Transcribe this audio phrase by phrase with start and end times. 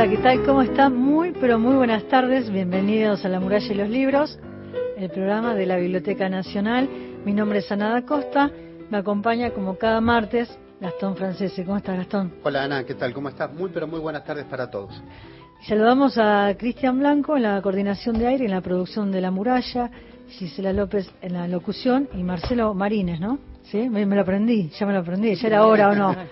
[0.00, 0.44] Hola, ¿qué tal?
[0.44, 0.96] ¿Cómo están?
[0.96, 2.48] Muy, pero muy buenas tardes.
[2.52, 4.38] Bienvenidos a La Muralla y los Libros,
[4.96, 6.88] el programa de la Biblioteca Nacional.
[7.24, 8.48] Mi nombre es Ana da Costa.
[8.90, 11.64] Me acompaña como cada martes Gastón Francese.
[11.64, 12.32] ¿Cómo estás, Gastón?
[12.44, 12.84] Hola, Ana.
[12.84, 13.12] ¿Qué tal?
[13.12, 13.52] ¿Cómo estás?
[13.52, 15.02] Muy, pero muy buenas tardes para todos.
[15.66, 19.90] Saludamos a Cristian Blanco en la coordinación de aire, en la producción de La Muralla,
[20.28, 23.40] Gisela López en la locución y Marcelo Marines, ¿no?
[23.64, 26.14] Sí, me, lo aprendí, ya me lo aprendí, ya era hora o no.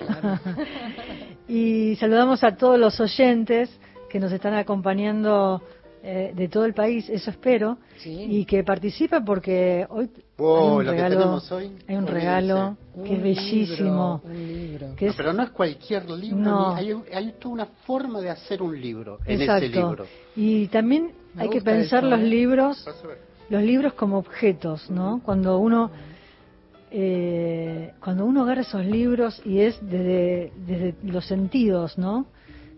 [1.49, 3.71] y saludamos a todos los oyentes
[4.09, 5.63] que nos están acompañando
[6.03, 11.43] eh, de todo el país, eso espero, y que participen porque hoy hay un regalo,
[11.89, 14.23] hay un regalo que es bellísimo.
[15.17, 19.43] pero no es cualquier libro, hay, hay, toda una forma de hacer un libro en
[19.43, 20.07] ese libro.
[20.37, 22.25] Y también hay que pensar los ¿eh?
[22.25, 22.89] libros,
[23.49, 25.21] los libros como objetos, ¿no?
[25.25, 25.91] Cuando uno
[26.91, 32.27] eh, cuando uno agarra esos libros y es desde, desde los sentidos, ¿no?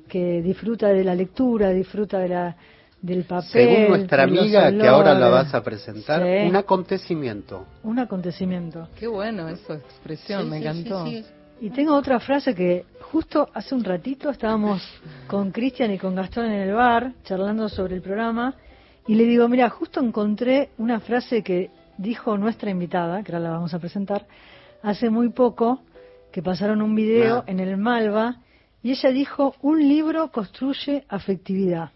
[0.09, 2.57] Que disfruta de la lectura, disfruta de la
[3.01, 3.49] del papel.
[3.49, 7.67] Según nuestra amiga, que ahora la vas a presentar, un acontecimiento.
[7.85, 8.89] Un acontecimiento.
[8.99, 11.07] Qué bueno esa expresión, me encantó.
[11.61, 14.81] Y tengo otra frase que justo hace un ratito estábamos
[15.27, 18.55] con Cristian y con Gastón en el bar charlando sobre el programa
[19.09, 23.51] y le digo, mira, justo encontré una frase que dijo nuestra invitada, que ahora la
[23.51, 24.27] vamos a presentar,
[24.83, 25.83] hace muy poco,
[26.33, 27.45] que pasaron un video ah.
[27.47, 28.39] en el Malva
[28.83, 31.91] y ella dijo, un libro construye afectividad.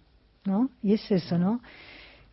[0.45, 0.70] ¿no?
[0.83, 1.61] Y es eso, ¿no?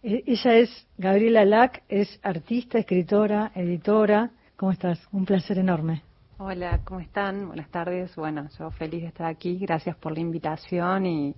[0.02, 4.32] E, ella es Gabriela Lack, es artista, escritora, editora.
[4.56, 5.00] ¿Cómo estás?
[5.12, 6.04] Un placer enorme.
[6.38, 7.48] Hola, ¿cómo están?
[7.48, 8.16] Buenas tardes.
[8.16, 9.58] Bueno, yo feliz de estar aquí.
[9.58, 11.36] Gracias por la invitación y,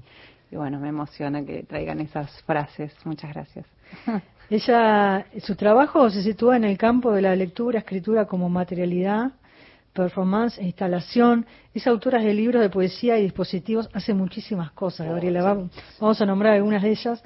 [0.52, 2.94] bueno, me emociona que traigan esas frases.
[3.06, 3.66] Muchas gracias.
[4.52, 9.32] Ella, su trabajo se sitúa en el campo de la lectura, escritura como materialidad,
[9.94, 11.46] performance e instalación.
[11.74, 15.70] Es autora de libros de poesía y dispositivos, hace muchísimas cosas, Gabriela.
[16.02, 17.24] Vamos a nombrar algunas de ellas.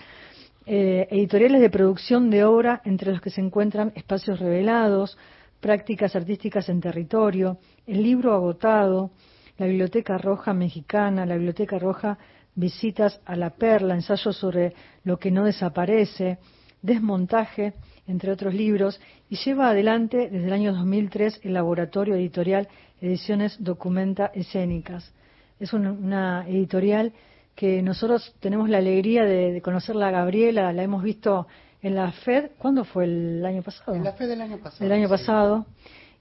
[0.68, 5.18] Eh, editoriales de producción de obra, entre los que se encuentran Espacios Revelados,
[5.60, 9.10] Prácticas Artísticas en Territorio, El Libro Agotado,
[9.58, 12.20] la Biblioteca Roja Mexicana, la Biblioteca Roja
[12.54, 16.38] Visitas a la Perla, Ensayos sobre lo que no desaparece,
[16.86, 17.74] Desmontaje,
[18.08, 22.68] entre otros libros, y lleva adelante desde el año 2003 el laboratorio editorial
[23.02, 25.12] Ediciones Documenta Escénicas.
[25.60, 27.12] Es una, editorial
[27.56, 31.48] que nosotros tenemos la alegría de, conocerla a Gabriela, la hemos visto
[31.82, 33.96] en la FED, ¿cuándo fue el año pasado?
[33.96, 34.86] En la FED del año pasado.
[34.86, 35.66] El año pasado.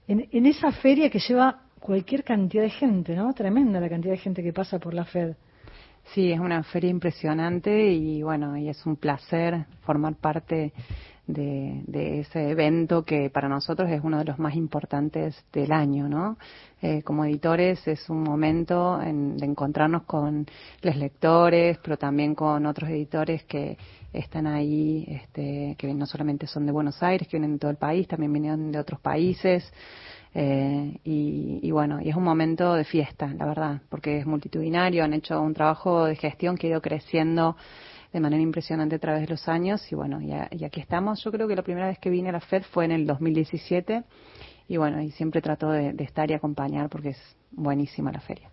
[0.07, 3.31] En, en, esa feria que lleva cualquier cantidad de gente, ¿no?
[3.33, 5.35] Tremenda la cantidad de gente que pasa por la FED.
[6.13, 10.71] Sí, es una feria impresionante y bueno, y es un placer formar parte
[11.27, 16.37] de, ese evento que para nosotros es uno de los más importantes del año, ¿no?
[16.81, 20.45] Eh, como editores es un momento de encontrarnos con
[20.81, 23.77] los lectores, pero también con otros editores que
[24.13, 27.77] están ahí, este, que no solamente son de Buenos Aires, que vienen de todo el
[27.77, 29.69] país, también vienen de otros países.
[30.37, 35.05] Eh, y, y, bueno, y es un momento de fiesta, la verdad, porque es multitudinario,
[35.05, 37.55] han hecho un trabajo de gestión que ha ido creciendo
[38.15, 40.31] de manera impresionante a través de los años y bueno, y,
[40.63, 41.21] aquí estamos.
[41.21, 44.03] Yo creo que la primera vez que vine a la FED fue en el 2017
[44.69, 48.49] y bueno, y siempre trato de, estar y acompañar porque es buenísima la feria.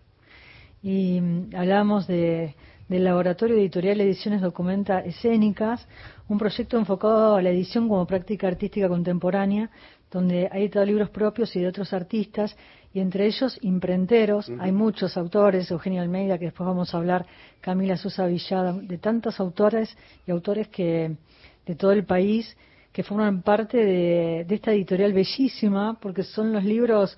[0.82, 2.56] Y mm, hablamos de,
[2.92, 5.88] del Laboratorio Editorial Ediciones Documenta Escénicas,
[6.28, 9.70] un proyecto enfocado a la edición como práctica artística contemporánea,
[10.10, 12.54] donde ha editado libros propios y de otros artistas
[12.92, 14.52] y entre ellos imprenteros.
[14.58, 17.24] Hay muchos autores, Eugenio Almeida, que después vamos a hablar,
[17.62, 21.16] Camila Sosa Villada, de tantos autores y autores que
[21.64, 22.54] de todo el país
[22.92, 27.16] que forman parte de, esta editorial bellísima, porque son los libros,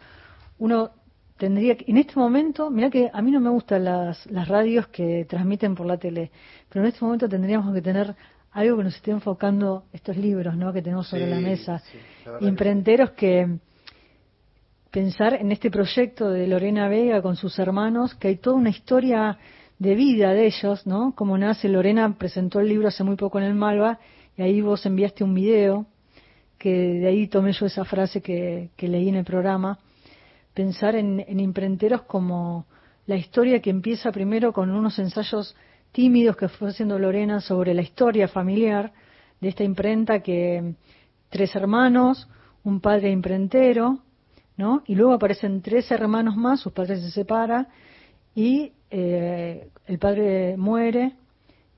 [0.60, 0.92] uno
[1.36, 4.88] tendría que, en este momento, mira que a mí no me gustan las, las radios
[4.88, 6.30] que transmiten por la tele,
[6.68, 8.14] pero en este momento tendríamos que tener
[8.52, 10.72] algo que nos esté enfocando estos libros ¿no?
[10.72, 11.82] que tenemos sobre la mesa.
[12.40, 13.58] Imprenteros que
[14.90, 19.38] pensar en este proyecto de Lorena Vega con sus hermanos, que hay toda una historia
[19.76, 21.14] de vida de ellos, ¿no?
[21.16, 23.98] Como nace, Lorena presentó el libro hace muy poco en el Malva,
[24.36, 25.86] y ahí vos enviaste un video,
[26.58, 29.80] que de ahí tomé yo esa frase que, leí en el programa,
[30.54, 32.66] pensar en, en imprenteros como
[33.06, 35.54] la historia que empieza primero con unos ensayos
[35.92, 38.92] tímidos que fue haciendo Lorena sobre la historia familiar
[39.40, 40.74] de esta imprenta que
[41.28, 42.28] tres hermanos,
[42.62, 43.98] un padre imprentero,
[44.56, 44.82] ¿no?
[44.86, 47.68] Y luego aparecen tres hermanos más, sus padres se separan
[48.34, 51.12] y eh, el padre muere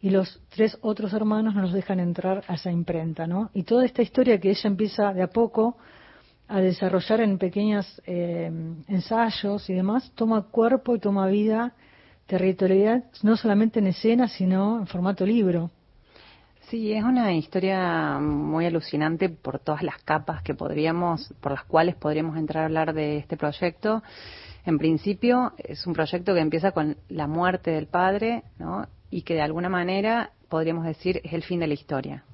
[0.01, 3.51] y los tres otros hermanos no los dejan entrar a esa imprenta, ¿no?
[3.55, 5.77] Y toda esta historia que ella empieza de a poco
[6.49, 8.51] a desarrollar en pequeños eh,
[8.89, 11.75] ensayos y demás, toma cuerpo y toma vida
[12.27, 15.71] territorialidad no solamente en escena, sino en formato libro.
[16.69, 21.95] Sí, es una historia muy alucinante por todas las capas que podríamos, por las cuales
[21.95, 24.03] podríamos entrar a hablar de este proyecto.
[24.65, 28.89] En principio, es un proyecto que empieza con la muerte del padre, ¿no?
[29.11, 32.25] Y que de alguna manera podríamos decir es el fin de la historia.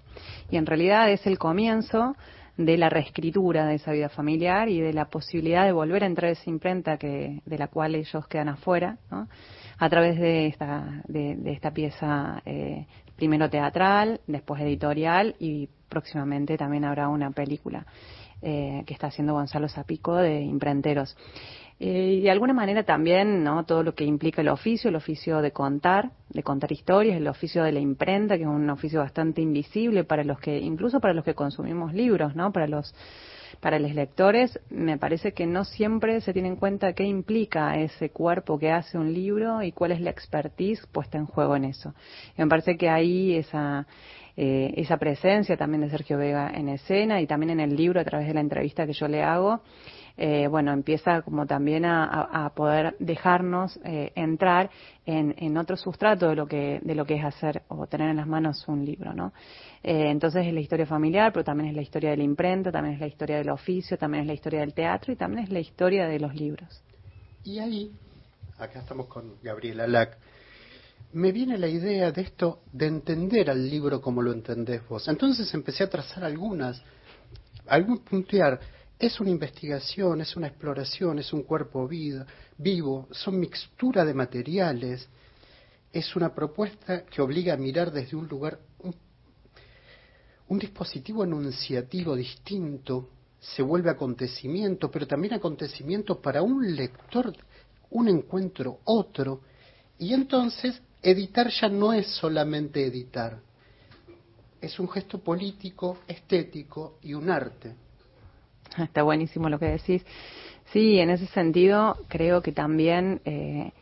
[0.51, 2.17] Y en realidad es el comienzo
[2.57, 6.29] de la reescritura de esa vida familiar y de la posibilidad de volver a entrar
[6.29, 9.29] a esa imprenta que, de la cual ellos quedan afuera, ¿no?
[9.79, 16.85] a través de esta, de, esta pieza eh, primero teatral, después editorial y próximamente también
[16.85, 17.87] habrá una película
[18.41, 21.17] eh, que está haciendo Gonzalo Zapico de Imprenteros.
[21.85, 25.43] Eh, y de alguna manera también no todo lo que implica el oficio, el oficio
[25.43, 29.43] de contar, de contar historias, el oficio de la imprenta, que es un oficio bastante
[29.43, 32.53] invisible para los que, incluso para los que consumimos libros, ¿no?
[32.53, 32.95] Para los
[33.61, 38.11] para los lectores, me parece que no siempre se tiene en cuenta qué implica ese
[38.11, 41.95] cuerpo que hace un libro y cuál es la expertise puesta en juego en eso.
[42.37, 43.87] Y me parece que ahí esa,
[44.37, 48.05] eh, esa presencia también de Sergio Vega en escena y también en el libro a
[48.05, 49.63] través de la entrevista que yo le hago,
[50.17, 54.71] eh, bueno, empieza como también a, poder dejarnos eh, entrar
[55.07, 58.27] en, otro sustrato de lo que de lo que es hacer o tener en las
[58.27, 59.33] manos un libro, ¿no?
[59.83, 62.95] Eh, entonces es la historia familiar, pero también es la historia de la imprenta, también
[62.95, 65.61] es la historia del oficio, también es la historia del teatro y también es la
[65.61, 66.83] historia de los libros.
[67.45, 67.93] Y ahí,
[68.59, 70.19] acá estamos con Gabriela Lack,
[71.13, 75.09] me viene la idea de esto de entender al libro como lo entendés vos.
[75.09, 76.83] Entonces empecé a trazar algunas,
[77.67, 78.61] algún puntear
[79.03, 85.09] es una investigación, es una exploración, es un cuerpo vivo, son mixtura de materiales,
[85.93, 88.61] es una propuesta que obliga a mirar desde un lugar,
[90.47, 93.09] un, dispositivo enunciativo distinto,
[93.41, 97.35] se vuelve acontecimiento, pero también acontecimiento para un lector,
[97.91, 99.41] un encuentro otro,
[99.99, 103.41] y entonces editar ya no es solamente editar,
[104.61, 107.82] es un gesto político, estético y un arte.
[108.79, 110.05] Está buenísimo lo que decís.
[110.73, 113.73] Sí, en ese sentido creo que también eh,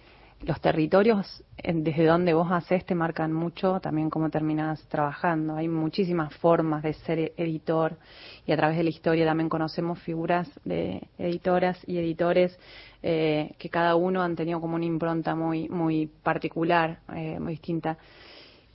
[0.43, 5.57] los territorios desde donde vos haces te marcan mucho también cómo terminas trabajando.
[5.57, 7.99] Hay muchísimas formas de ser editor
[8.47, 12.59] y a través de la historia también conocemos figuras de editoras y editores
[13.03, 17.99] eh, que cada uno han tenido como una impronta muy muy particular, eh, muy distinta.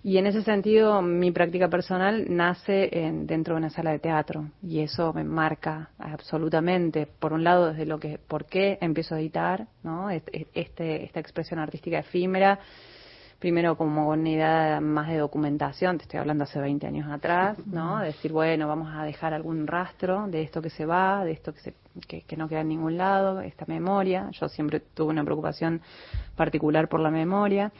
[0.05, 2.91] Y en ese sentido, mi práctica personal nace
[3.23, 7.07] dentro de una sala de teatro y eso me marca absolutamente.
[7.07, 10.11] Por un lado, desde lo que, por qué empiezo a editar, ¿no?
[10.11, 12.59] Este, esta expresión artística efímera,
[13.39, 17.97] primero como una idea más de documentación, te estoy hablando hace 20 años atrás, ¿no?
[17.97, 21.61] Decir, bueno, vamos a dejar algún rastro de esto que se va, de esto que,
[21.61, 21.73] se,
[22.05, 24.29] que no queda en ningún lado, esta memoria.
[24.39, 25.81] Yo siempre tuve una preocupación
[26.35, 27.71] particular por la memoria.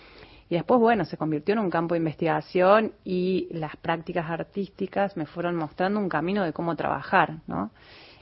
[0.49, 5.25] Y después, bueno, se convirtió en un campo de investigación y las prácticas artísticas me
[5.25, 7.71] fueron mostrando un camino de cómo trabajar, ¿no?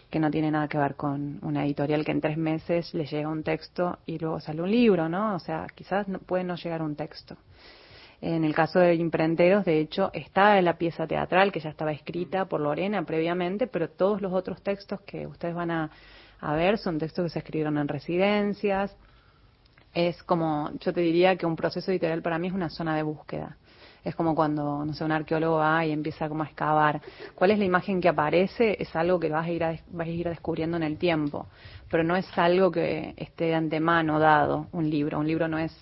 [0.09, 3.27] Que no tiene nada que ver con una editorial que en tres meses le llega
[3.27, 5.35] un texto y luego sale un libro, ¿no?
[5.35, 7.36] O sea, quizás no, puede no llegar un texto.
[8.21, 12.45] En el caso de Imprenteros, de hecho, está la pieza teatral que ya estaba escrita
[12.45, 15.91] por Lorena previamente, pero todos los otros textos que ustedes van a,
[16.39, 18.95] a ver son textos que se escribieron en residencias,
[19.93, 23.03] es como, yo te diría que un proceso editorial para mí es una zona de
[23.03, 23.57] búsqueda.
[24.03, 27.01] Es como cuando, no sé, un arqueólogo va y empieza como a excavar.
[27.35, 28.75] ¿Cuál es la imagen que aparece?
[28.77, 31.47] Es algo que vas a ir, a, vas a ir descubriendo en el tiempo.
[31.89, 35.19] Pero no es algo que esté de antemano dado, un libro.
[35.19, 35.73] Un libro no es,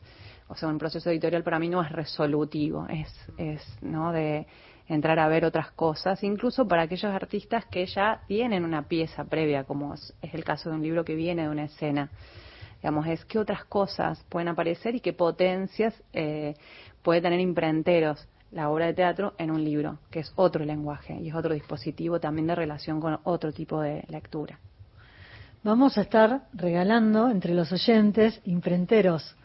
[0.50, 2.86] o sea, un proceso editorial para mí no es resolutivo.
[2.90, 4.12] Es, es, ¿no?
[4.12, 4.46] De
[4.88, 9.64] entrar a ver otras cosas, incluso para aquellos artistas que ya tienen una pieza previa,
[9.64, 12.10] como es el caso de un libro que viene de una escena
[12.82, 16.56] digamos, es qué otras cosas pueden aparecer y qué potencias eh,
[17.04, 21.30] puede tener imprenteros la obra de teatro en un libro, que es otro lenguaje y
[21.30, 24.60] es otro dispositivo también de relación con otro tipo de lectura.
[25.64, 29.36] Vamos a estar regalando entre los oyentes imprenteros,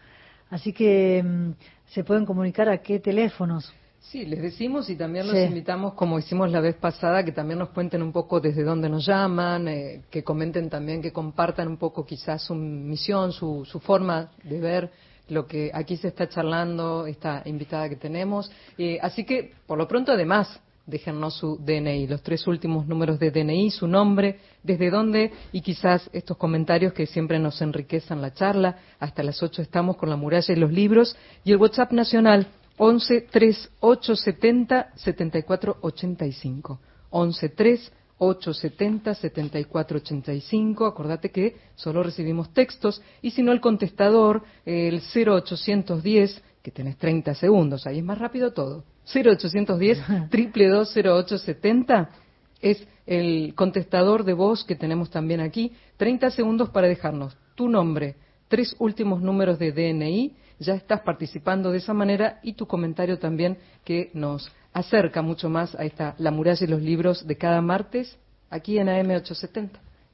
[0.50, 1.50] así que mm,
[1.88, 3.72] se pueden comunicar a qué teléfonos.
[4.10, 7.70] Sí, les decimos y también los invitamos, como hicimos la vez pasada, que también nos
[7.70, 12.06] cuenten un poco desde dónde nos llaman, eh, que comenten también, que compartan un poco
[12.06, 14.90] quizás su misión, su, su forma de ver
[15.28, 18.48] lo que aquí se está charlando, esta invitada que tenemos.
[18.78, 23.32] Eh, así que, por lo pronto, además, déjennos su DNI, los tres últimos números de
[23.32, 28.78] DNI, su nombre, desde dónde y quizás estos comentarios que siempre nos enriquecen la charla.
[29.00, 32.46] Hasta las ocho estamos con la muralla y los libros y el WhatsApp nacional
[32.78, 36.80] 11 3 8 70 74 85.
[37.10, 40.86] 11 3 870 7485.
[40.86, 47.34] Acordate que solo recibimos textos y si no el contestador, el 0810, que tenés 30
[47.34, 48.84] segundos, ahí es más rápido todo.
[49.14, 52.10] 0810 0870
[52.60, 55.72] es el contestador de voz que tenemos también aquí.
[55.96, 58.16] 30 segundos para dejarnos tu nombre,
[58.48, 60.34] tres últimos números de DNI.
[60.58, 65.74] Ya estás participando de esa manera y tu comentario también que nos acerca mucho más
[65.74, 68.18] a esta La muralla y los libros de cada martes
[68.50, 69.70] aquí en AM870.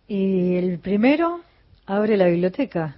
[0.09, 1.41] Y el primero
[1.87, 2.97] abre la biblioteca.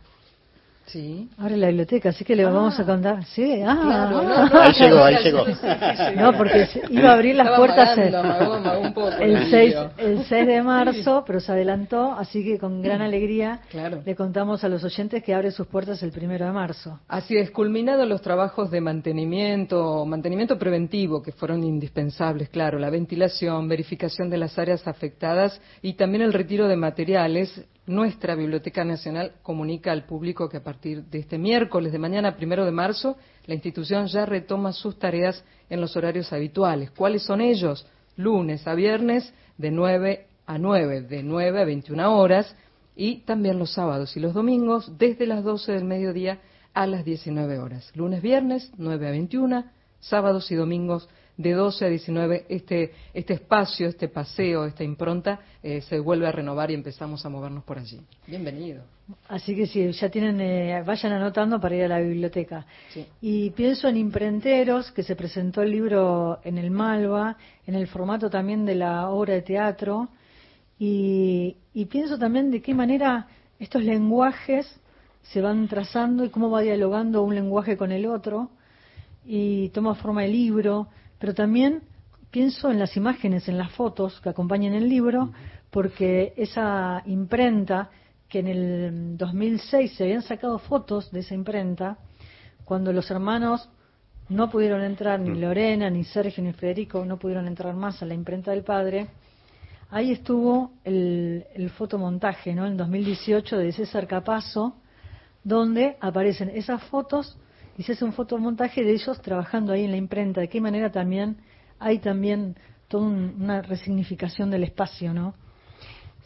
[0.87, 1.29] Sí.
[1.38, 2.87] Abre la biblioteca, así que le vamos a ah.
[2.87, 3.25] contar.
[3.25, 5.45] Sí, ah, no, ahí llegó, ahí llegó.
[6.17, 11.53] No, porque iba a abrir las puertas el, 6, el 6 de marzo, pero se
[11.53, 13.61] adelantó, así que con gran alegría
[14.05, 17.00] le contamos a los oyentes que abre sus puertas el primero de marzo.
[17.09, 23.69] Así es, culminados los trabajos de mantenimiento, mantenimiento preventivo que fueron indispensables, claro, la ventilación,
[23.69, 29.93] verificación de las áreas afectadas y también el retiro de materiales nuestra Biblioteca Nacional comunica
[29.93, 34.07] al público que a partir de este miércoles de mañana, primero de marzo, la institución
[34.07, 36.91] ya retoma sus tareas en los horarios habituales.
[36.91, 37.87] ¿Cuáles son ellos?
[38.17, 42.57] Lunes a viernes de 9 a 9, de 9 a 21 horas,
[42.97, 46.41] y también los sábados y los domingos desde las 12 del mediodía
[46.73, 47.91] a las 19 horas.
[47.95, 49.64] Lunes, viernes, 9 a 21,
[50.00, 55.81] sábados y domingos de 12 a 19 este, este espacio, este paseo, esta impronta eh,
[55.81, 58.00] se vuelve a renovar y empezamos a movernos por allí.
[58.26, 58.85] Bienvenido.
[59.29, 62.64] Así que sí, ya tienen, eh, vayan anotando para ir a la biblioteca.
[63.21, 67.37] Y pienso en Imprenteros, que se presentó el libro en el Malva,
[67.67, 70.09] en el formato también de la obra de teatro,
[70.79, 73.26] y, y pienso también de qué manera
[73.59, 74.81] estos lenguajes
[75.23, 78.50] se van trazando y cómo va dialogando un lenguaje con el otro,
[79.26, 80.88] y toma forma el libro,
[81.25, 81.81] pero también
[82.31, 85.33] pienso en las imágenes, en las fotos que acompañan el libro,
[85.71, 87.88] porque esa imprenta,
[88.28, 91.97] que en el 2006 se habían sacado fotos de esa imprenta,
[92.66, 93.71] cuando los hermanos
[94.28, 95.40] no pudieron entrar, ni mm.
[95.40, 99.07] Lorena, ni Sergio, ni Federico, no pudieron entrar más a la imprenta del padre,
[99.88, 102.66] ahí estuvo el, el fotomontaje, ¿no?
[102.66, 104.76] En 2018 de César Capazo,
[105.43, 107.38] donde aparecen esas fotos
[107.76, 110.40] y se hace un fotomontaje de ellos trabajando ahí en la imprenta.
[110.40, 111.38] De qué manera también
[111.78, 112.57] hay también
[112.88, 115.35] toda una resignificación del espacio, ¿no?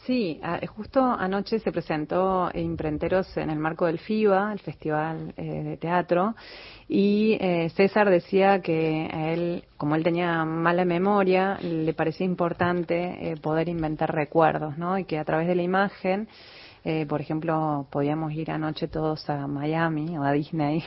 [0.09, 0.41] Sí,
[0.75, 6.35] justo anoche se presentó Imprenteros en el marco del FIBA, el Festival eh, de Teatro,
[6.89, 13.33] y eh, César decía que a él, como él tenía mala memoria, le parecía importante
[13.33, 14.97] eh, poder inventar recuerdos, ¿no?
[14.99, 16.27] Y que a través de la imagen
[16.85, 20.83] eh, por ejemplo, podíamos ir anoche todos a Miami o a Disney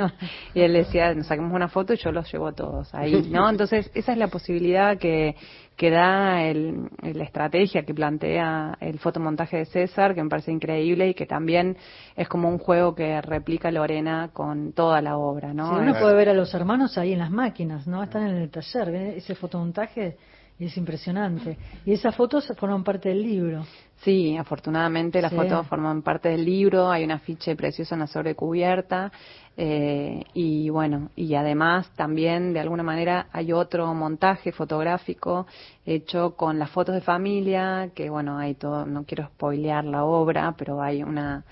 [0.54, 3.48] y él decía, nos saquemos una foto y yo los llevo todos ahí, ¿no?
[3.48, 5.36] Entonces, esa es la posibilidad que,
[5.76, 11.08] que da el, la estrategia que plantea el fotomontaje de César, que me parece increíble
[11.08, 11.76] y que también
[12.16, 15.70] es como un juego que replica Lorena con toda la obra, ¿no?
[15.70, 18.02] Sí, uno puede ver a los hermanos ahí en las máquinas, ¿no?
[18.02, 20.16] Están en el taller, ese fotomontaje
[20.64, 21.58] es impresionante.
[21.84, 23.64] Y esas fotos forman parte del libro.
[23.96, 29.10] Sí, afortunadamente las fotos forman parte del libro, hay un afiche precioso en la sobrecubierta
[29.56, 35.46] eh, y bueno, y además también de alguna manera hay otro montaje fotográfico
[35.86, 40.54] hecho con las fotos de familia, que bueno, hay todo, no quiero spoilear la obra,
[40.58, 41.44] pero hay una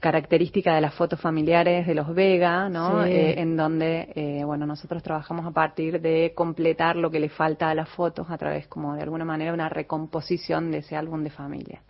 [0.00, 3.04] característica de las fotos familiares de los Vega, ¿no?
[3.04, 7.70] Eh, en donde, eh, bueno, nosotros trabajamos a partir de completar lo que le falta
[7.70, 11.30] a las fotos a través, como de alguna manera, una recomposición de ese álbum de
[11.30, 11.82] familia.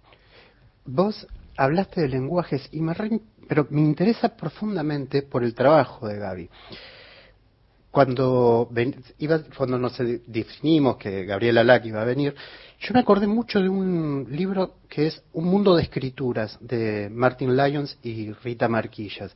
[0.84, 1.26] Vos
[1.56, 2.94] hablaste de lenguajes y me
[3.48, 6.50] pero me interesa profundamente por el trabajo de Gaby.
[7.90, 8.68] Cuando
[9.18, 12.34] iba, cuando nos definimos que Gabriela Lack iba a venir,
[12.80, 17.56] yo me acordé mucho de un libro que es Un mundo de escrituras de Martin
[17.56, 19.34] Lyons y Rita Marquillas.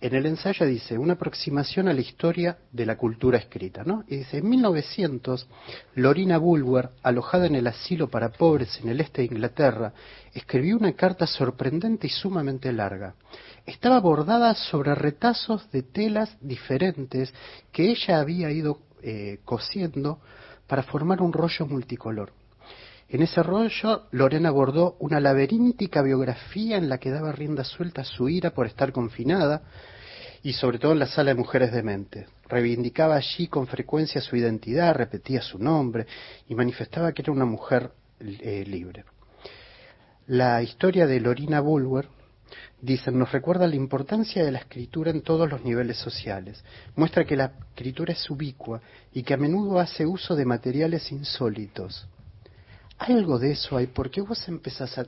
[0.00, 4.02] En el ensayo dice una aproximación a la historia de la cultura escrita, ¿no?
[4.08, 5.46] Y dice, en 1900,
[5.94, 9.92] Lorina Bulwer, alojada en el asilo para pobres en el este de Inglaterra,
[10.34, 13.14] escribió una carta sorprendente y sumamente larga.
[13.64, 17.32] Estaba bordada sobre retazos de telas diferentes
[17.70, 20.18] que ella había ido eh, cosiendo
[20.66, 22.39] para formar un rollo multicolor.
[23.12, 28.04] En ese rollo, Lorena abordó una laberíntica biografía en la que daba rienda suelta a
[28.04, 29.62] su ira por estar confinada
[30.44, 32.28] y sobre todo en la sala de mujeres dementes.
[32.48, 36.06] Reivindicaba allí con frecuencia su identidad, repetía su nombre
[36.48, 37.90] y manifestaba que era una mujer
[38.20, 39.04] eh, libre.
[40.28, 42.06] La historia de Lorina Bulwer,
[42.80, 46.64] dicen, nos recuerda la importancia de la escritura en todos los niveles sociales.
[46.94, 48.80] Muestra que la escritura es ubicua
[49.12, 52.06] y que a menudo hace uso de materiales insólitos,
[53.00, 55.06] algo de eso hay, porque vos empezás a,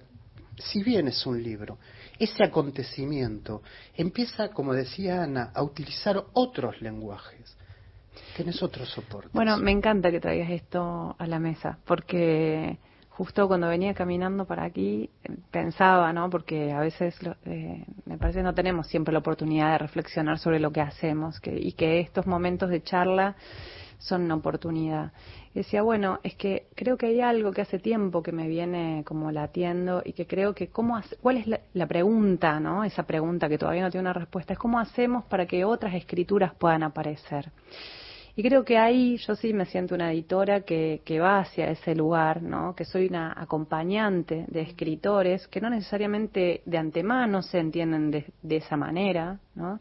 [0.57, 1.79] si bien es un libro,
[2.19, 3.63] ese acontecimiento
[3.95, 7.57] empieza, como decía Ana, a utilizar otros lenguajes.
[8.37, 9.31] Tienes otro soporte.
[9.33, 12.79] Bueno, me encanta que traigas esto a la mesa, porque
[13.11, 15.11] justo cuando venía caminando para aquí
[15.51, 16.31] pensaba, ¿no?
[16.31, 20.61] Porque a veces eh, me parece que no tenemos siempre la oportunidad de reflexionar sobre
[20.61, 23.37] lo que hacemos que, y que estos momentos de charla
[24.03, 25.13] son una oportunidad.
[25.55, 29.31] decía, bueno, es que creo que hay algo que hace tiempo que me viene como
[29.31, 32.85] latiendo y que creo que cómo cuál es la, la, pregunta, ¿no?
[32.85, 36.55] Esa pregunta que todavía no tiene una respuesta, es cómo hacemos para que otras escrituras
[36.55, 37.51] puedan aparecer.
[38.35, 41.95] Y creo que ahí yo sí me siento una editora que, que va hacia ese
[41.95, 42.75] lugar, ¿no?
[42.75, 48.57] Que soy una acompañante de escritores que no necesariamente de antemano se entienden de, de
[48.57, 49.81] esa manera, ¿no?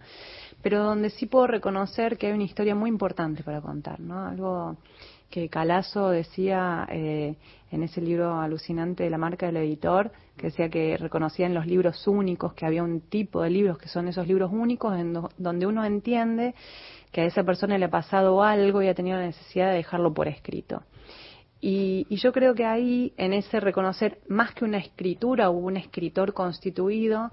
[0.61, 4.25] Pero donde sí puedo reconocer que hay una historia muy importante para contar, ¿no?
[4.25, 4.77] Algo
[5.29, 7.35] que Calazo decía eh,
[7.71, 11.65] en ese libro alucinante de la marca del editor, que decía que reconocía en los
[11.65, 15.65] libros únicos, que había un tipo de libros que son esos libros únicos en donde
[15.65, 16.53] uno entiende
[17.11, 20.13] que a esa persona le ha pasado algo y ha tenido la necesidad de dejarlo
[20.13, 20.83] por escrito.
[21.63, 26.33] Y, yo creo que ahí, en ese reconocer, más que una escritura o un escritor
[26.33, 27.29] constituido,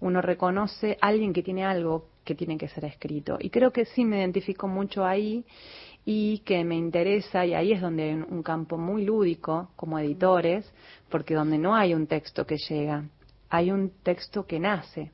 [0.00, 3.36] uno reconoce a alguien que tiene algo que tiene que ser escrito.
[3.40, 5.44] Y creo que sí me identifico mucho ahí
[6.04, 10.72] y que me interesa, y ahí es donde hay un campo muy lúdico como editores,
[11.08, 13.04] porque donde no hay un texto que llega,
[13.48, 15.10] hay un texto que nace.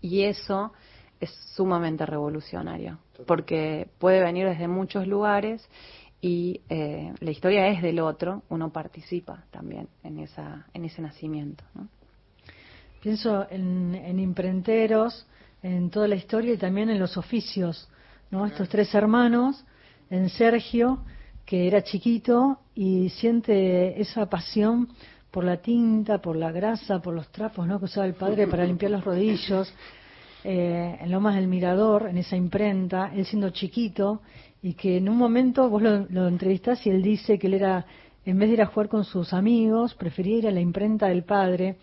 [0.00, 0.72] Y eso
[1.20, 5.68] es sumamente revolucionario, porque puede venir desde muchos lugares
[6.22, 11.64] y eh, la historia es del otro, uno participa también en, esa, en ese nacimiento.
[13.02, 15.26] Pienso en, en, imprenteros,
[15.62, 17.88] en toda la historia y también en los oficios,
[18.30, 18.46] ¿no?
[18.46, 19.64] Estos tres hermanos,
[20.08, 21.00] en Sergio,
[21.44, 24.88] que era chiquito y siente esa pasión
[25.30, 27.78] por la tinta, por la grasa, por los trapos, ¿no?
[27.78, 29.72] Que usaba el padre para limpiar los rodillos,
[30.42, 34.22] eh, en Lomas del Mirador, en esa imprenta, él siendo chiquito,
[34.62, 37.86] y que en un momento vos lo, lo entrevistás y él dice que él era,
[38.24, 41.24] en vez de ir a jugar con sus amigos, prefería ir a la imprenta del
[41.24, 41.76] padre.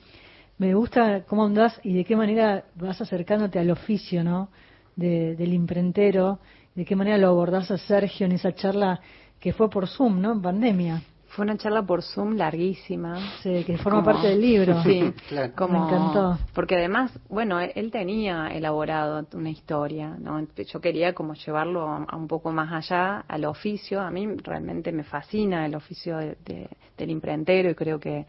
[0.58, 4.50] Me gusta cómo andás y de qué manera vas acercándote al oficio, ¿no?
[4.96, 6.40] del imprentero,
[6.74, 9.00] de qué manera lo abordás a Sergio en esa charla
[9.40, 10.32] que fue por Zoom, ¿no?
[10.32, 11.02] En pandemia.
[11.28, 13.20] Fue una charla por Zoom larguísima.
[13.44, 14.82] Sí, que forma parte del libro.
[14.84, 15.14] Sí,
[15.56, 16.40] como, me encantó.
[16.54, 20.42] Porque además, bueno, él tenía elaborado una historia, ¿no?
[20.56, 24.02] Yo quería como llevarlo a, un poco más allá, al oficio.
[24.02, 28.26] A mí realmente me fascina el oficio del imprentero y creo que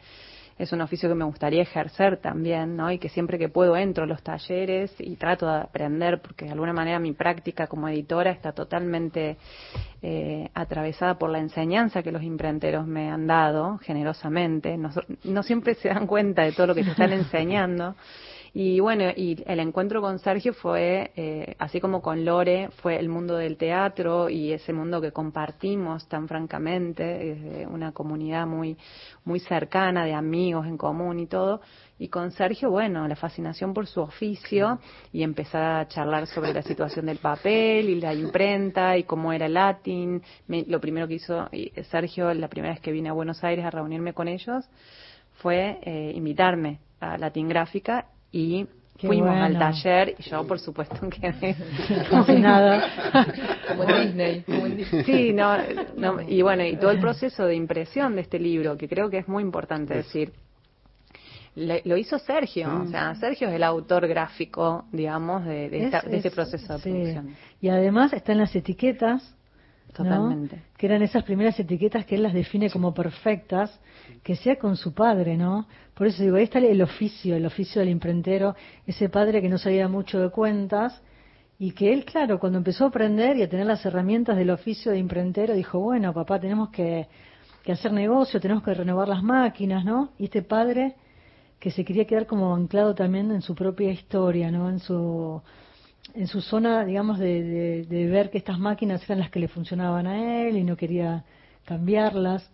[0.58, 2.90] es un oficio que me gustaría ejercer también, ¿no?
[2.90, 6.52] Y que siempre que puedo entro a los talleres y trato de aprender, porque de
[6.52, 9.36] alguna manera mi práctica como editora está totalmente
[10.02, 14.76] eh, atravesada por la enseñanza que los imprenteros me han dado generosamente.
[14.76, 14.90] No,
[15.24, 17.94] no siempre se dan cuenta de todo lo que se están enseñando.
[18.54, 23.08] Y bueno, y el encuentro con Sergio fue, eh, así como con Lore, fue el
[23.08, 28.76] mundo del teatro y ese mundo que compartimos tan francamente, una comunidad muy,
[29.24, 31.60] muy cercana de amigos en común y todo.
[31.98, 34.78] Y con Sergio, bueno, la fascinación por su oficio
[35.12, 39.46] y empezar a charlar sobre la situación del papel y la imprenta y cómo era
[39.46, 40.22] el latín.
[40.46, 41.48] lo primero que hizo
[41.90, 44.64] Sergio, la primera vez que vine a Buenos Aires a reunirme con ellos,
[45.38, 48.66] fue eh, invitarme a Latin Gráfica y
[48.98, 51.56] fuimos al taller y yo por supuesto quedé
[52.38, 52.82] nada
[53.68, 54.44] como Disney,
[55.04, 55.56] sí no,
[55.96, 59.18] no, y bueno y todo el proceso de impresión de este libro que creo que
[59.18, 60.32] es muy importante decir
[61.58, 66.74] lo hizo Sergio, o sea, Sergio es el autor gráfico, digamos, de, de, este proceso
[66.74, 67.34] de producción.
[67.60, 69.34] Y además están las etiquetas,
[69.94, 70.62] Totalmente.
[70.76, 73.80] Que eran esas primeras etiquetas que él las define como perfectas,
[74.22, 75.66] que sea con su padre, ¿no?
[75.94, 78.54] Por eso digo, ahí está el oficio, el oficio del imprentero,
[78.86, 81.02] ese padre que no sabía mucho de cuentas
[81.58, 84.92] y que él, claro, cuando empezó a aprender y a tener las herramientas del oficio
[84.92, 87.08] de imprentero, dijo, bueno, papá, tenemos que,
[87.64, 90.10] que hacer negocio, tenemos que renovar las máquinas, ¿no?
[90.18, 90.94] Y este padre
[91.58, 94.68] que se quería quedar como anclado también en su propia historia, ¿no?
[94.68, 95.42] En su
[96.14, 100.06] en su zona, digamos, de, de, ver que estas máquinas eran las que le funcionaban
[100.06, 101.24] a él y no quería
[101.64, 102.50] cambiarlas.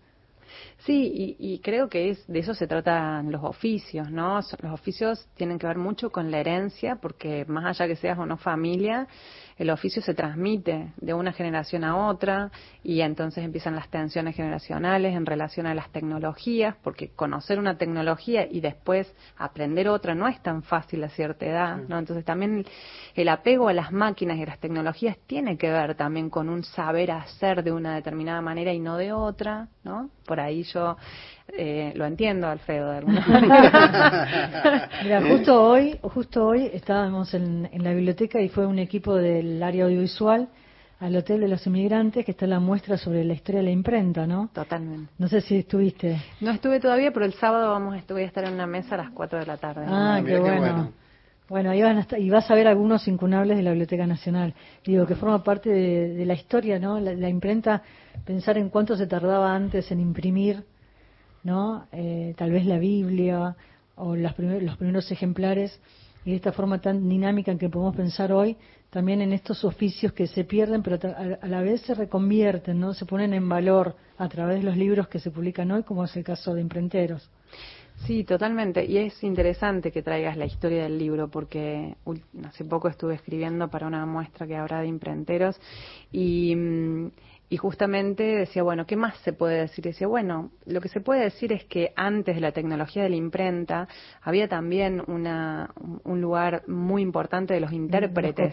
[0.78, 4.36] Sí, y, y, creo que es de eso se tratan los oficios, ¿no?
[4.36, 8.26] Los oficios tienen que ver mucho con la herencia, porque más allá que seas o
[8.26, 9.08] no familia,
[9.56, 12.50] el oficio se transmite de una generación a otra
[12.82, 18.46] y entonces empiezan las tensiones generacionales en relación a las tecnologías, porque conocer una tecnología
[18.50, 21.98] y después aprender otra no es tan fácil a cierta edad, ¿no?
[21.98, 22.64] Entonces también
[23.14, 26.64] el apego a las máquinas y a las tecnologías tiene que ver también con un
[26.64, 30.10] saber hacer de una determinada manera y no de otra, ¿no?
[30.26, 30.96] Por ahí yo
[31.48, 34.88] eh, lo entiendo, Alfredo, de alguna manera.
[35.02, 39.62] Mira, justo hoy, justo hoy estábamos en, en la biblioteca y fue un equipo del
[39.62, 40.48] área audiovisual
[41.00, 44.26] al Hotel de los Inmigrantes, que está la muestra sobre la historia de la imprenta,
[44.26, 44.48] ¿no?
[44.52, 45.12] Totalmente.
[45.18, 46.18] No sé si estuviste.
[46.40, 49.10] No estuve todavía, pero el sábado vamos, voy a estar en una mesa a las
[49.10, 49.84] 4 de la tarde.
[49.86, 50.92] Ah, qué, bueno.
[51.48, 51.70] bueno.
[51.70, 54.54] ahí van a estar, y vas a ver algunos incunables de la Biblioteca Nacional.
[54.84, 56.98] Digo, que forma parte de, la historia, ¿no?
[56.98, 57.82] La, imprenta,
[58.24, 60.64] pensar en cuánto se tardaba antes en imprimir,
[61.44, 61.86] ¿no?
[61.92, 63.56] Eh, tal vez la Biblia
[63.96, 65.78] o las los primeros ejemplares
[66.24, 68.56] y de esta forma tan dinámica en que podemos pensar hoy
[68.90, 70.98] también en estos oficios que se pierden, pero
[71.42, 72.94] a la vez se reconvierten, ¿no?
[72.94, 76.16] Se ponen en valor a través de los libros que se publican hoy, como es
[76.16, 77.28] el caso de Imprenteros.
[78.06, 78.84] Sí, totalmente.
[78.84, 81.96] Y es interesante que traigas la historia del libro, porque
[82.46, 85.58] hace poco estuve escribiendo para una muestra que habrá de imprenteros
[86.12, 87.10] y mm,
[87.54, 89.84] y justamente decía, bueno, ¿qué más se puede decir?
[89.84, 93.14] decía, bueno, lo que se puede decir es que antes de la tecnología de la
[93.14, 93.86] imprenta
[94.22, 95.70] había también una,
[96.02, 98.52] un lugar muy importante de los intérpretes.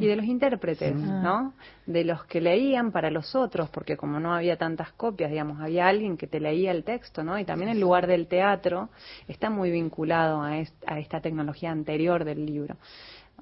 [0.00, 1.52] y de los intérpretes, ¿no?
[1.84, 5.86] De los que leían para los otros, porque como no había tantas copias, digamos, había
[5.86, 7.38] alguien que te leía el texto, ¿no?
[7.38, 8.88] Y también el lugar del teatro
[9.28, 10.52] está muy vinculado a,
[10.86, 12.78] a esta tecnología anterior del libro.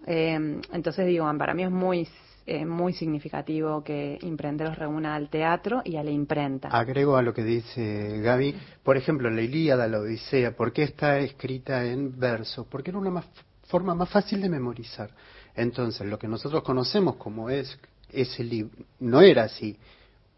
[0.09, 2.09] Eh, entonces digo, para mí es muy
[2.47, 6.69] eh, muy significativo que Imprenderos reúna al teatro y a la imprenta.
[6.69, 11.19] Agrego a lo que dice Gaby, por ejemplo, la Ilíada, la Odisea, ¿por qué está
[11.19, 12.67] escrita en verso?
[12.69, 13.23] Porque era una
[13.69, 15.11] forma más fácil de memorizar.
[15.55, 17.79] Entonces, lo que nosotros conocemos como es
[18.11, 19.79] ese libro, no era así,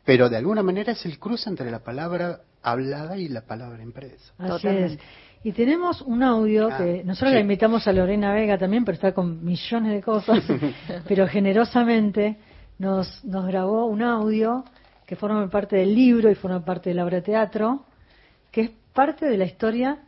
[0.05, 4.33] pero de alguna manera es el cruce entre la palabra hablada y la palabra impresa.
[4.39, 4.99] Así es.
[5.45, 9.13] Y tenemos un audio ah, que nosotros la invitamos a Lorena Vega también, pero está
[9.13, 10.43] con millones de cosas,
[11.09, 12.39] pero generosamente
[12.79, 14.65] nos, nos grabó un audio
[15.07, 17.85] que forma parte del libro y forma parte del obra teatro,
[18.51, 19.99] que es parte de la historia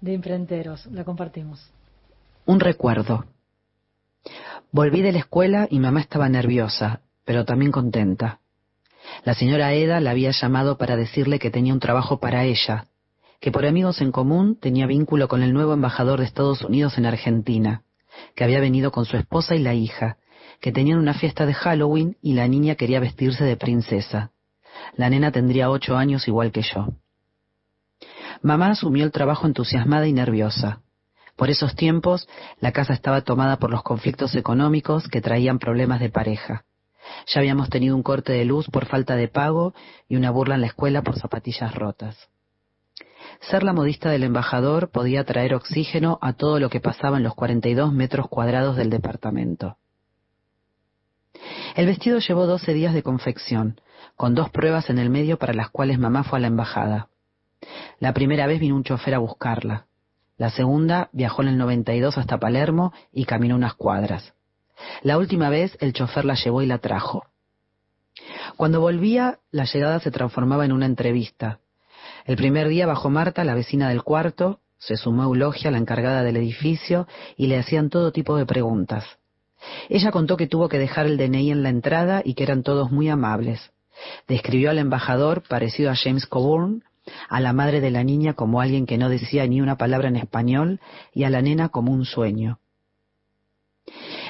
[0.00, 0.86] de Imprenteros.
[0.86, 1.70] La compartimos.
[2.46, 3.26] Un recuerdo.
[4.72, 8.40] Volví de la escuela y mamá estaba nerviosa, pero también contenta.
[9.24, 12.86] La señora Eda la había llamado para decirle que tenía un trabajo para ella,
[13.40, 17.06] que por amigos en común tenía vínculo con el nuevo embajador de Estados Unidos en
[17.06, 17.82] Argentina,
[18.34, 20.18] que había venido con su esposa y la hija,
[20.60, 24.32] que tenían una fiesta de Halloween y la niña quería vestirse de princesa.
[24.96, 26.88] La nena tendría ocho años igual que yo.
[28.42, 30.82] Mamá asumió el trabajo entusiasmada y nerviosa.
[31.36, 32.28] Por esos tiempos,
[32.60, 36.65] la casa estaba tomada por los conflictos económicos que traían problemas de pareja.
[37.26, 39.74] Ya habíamos tenido un corte de luz por falta de pago
[40.08, 42.28] y una burla en la escuela por zapatillas rotas.
[43.40, 47.34] Ser la modista del embajador podía traer oxígeno a todo lo que pasaba en los
[47.34, 49.76] 42 metros cuadrados del departamento.
[51.74, 53.80] El vestido llevó 12 días de confección,
[54.16, 57.08] con dos pruebas en el medio para las cuales mamá fue a la embajada.
[58.00, 59.86] La primera vez vino un chofer a buscarla.
[60.38, 64.34] La segunda viajó en el 92 hasta Palermo y caminó unas cuadras.
[65.02, 67.24] La última vez el chofer la llevó y la trajo.
[68.56, 71.60] Cuando volvía, la llegada se transformaba en una entrevista,
[72.26, 76.36] el primer día bajó Marta, la vecina del cuarto, se sumó Eulogia, la encargada del
[76.36, 79.04] edificio, y le hacían todo tipo de preguntas.
[79.88, 82.90] Ella contó que tuvo que dejar el DNI en la entrada y que eran todos
[82.90, 83.70] muy amables.
[84.26, 86.84] Describió al embajador, parecido a James Coburn,
[87.28, 90.16] a la madre de la niña como alguien que no decía ni una palabra en
[90.16, 90.80] español
[91.14, 92.58] y a la nena como un sueño.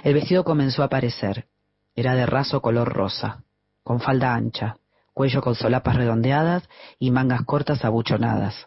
[0.02, 1.46] El vestido comenzó a aparecer.
[1.94, 3.44] Era de raso color rosa,
[3.82, 4.76] con falda ancha
[5.16, 8.66] cuello con solapas redondeadas y mangas cortas abuchonadas.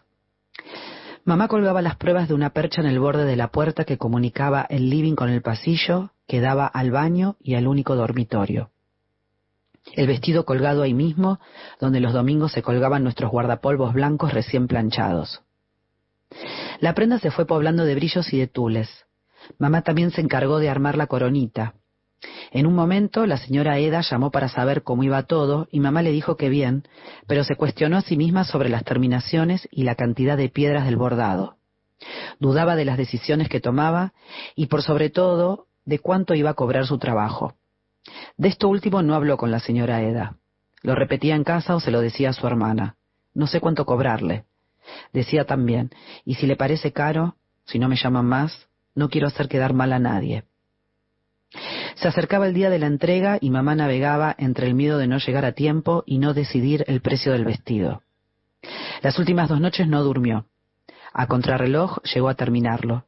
[1.24, 4.66] Mamá colgaba las pruebas de una percha en el borde de la puerta que comunicaba
[4.68, 8.72] el living con el pasillo que daba al baño y al único dormitorio.
[9.92, 11.38] El vestido colgado ahí mismo,
[11.78, 15.42] donde los domingos se colgaban nuestros guardapolvos blancos recién planchados.
[16.80, 18.88] La prenda se fue poblando de brillos y de tules.
[19.58, 21.74] Mamá también se encargó de armar la coronita,
[22.52, 26.10] en un momento la señora Eda llamó para saber cómo iba todo y mamá le
[26.10, 26.84] dijo que bien,
[27.26, 30.96] pero se cuestionó a sí misma sobre las terminaciones y la cantidad de piedras del
[30.96, 31.56] bordado.
[32.38, 34.12] Dudaba de las decisiones que tomaba
[34.54, 37.54] y por sobre todo de cuánto iba a cobrar su trabajo.
[38.36, 40.36] De esto último no habló con la señora Eda.
[40.82, 42.96] Lo repetía en casa o se lo decía a su hermana.
[43.34, 44.44] No sé cuánto cobrarle.
[45.12, 45.90] Decía también,
[46.24, 47.36] y si le parece caro,
[47.66, 50.44] si no me llaman más, no quiero hacer quedar mal a nadie.
[51.96, 55.18] Se acercaba el día de la entrega y mamá navegaba entre el miedo de no
[55.18, 58.02] llegar a tiempo y no decidir el precio del vestido.
[59.02, 60.46] Las últimas dos noches no durmió.
[61.12, 63.04] A contrarreloj llegó a terminarlo.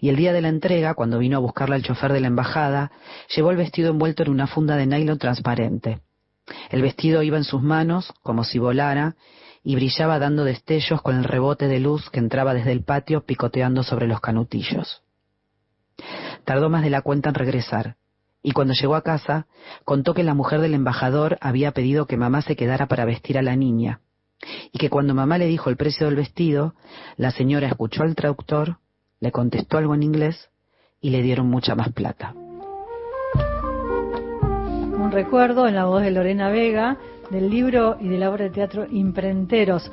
[0.00, 2.90] Y el día de la entrega, cuando vino a buscarla el chofer de la embajada,
[3.34, 6.00] llevó el vestido envuelto en una funda de nylon transparente.
[6.70, 9.16] El vestido iba en sus manos, como si volara,
[9.62, 13.82] y brillaba dando destellos con el rebote de luz que entraba desde el patio picoteando
[13.82, 15.02] sobre los canutillos.
[16.46, 17.96] Tardó más de la cuenta en regresar,
[18.40, 19.46] y cuando llegó a casa
[19.84, 23.42] contó que la mujer del embajador había pedido que mamá se quedara para vestir a
[23.42, 24.00] la niña,
[24.72, 26.74] y que cuando mamá le dijo el precio del vestido,
[27.16, 28.78] la señora escuchó al traductor,
[29.18, 30.50] le contestó algo en inglés
[31.00, 32.32] y le dieron mucha más plata.
[34.96, 36.96] Un recuerdo en la voz de Lorena Vega
[37.28, 39.90] del libro y de la obra de teatro Imprenteros.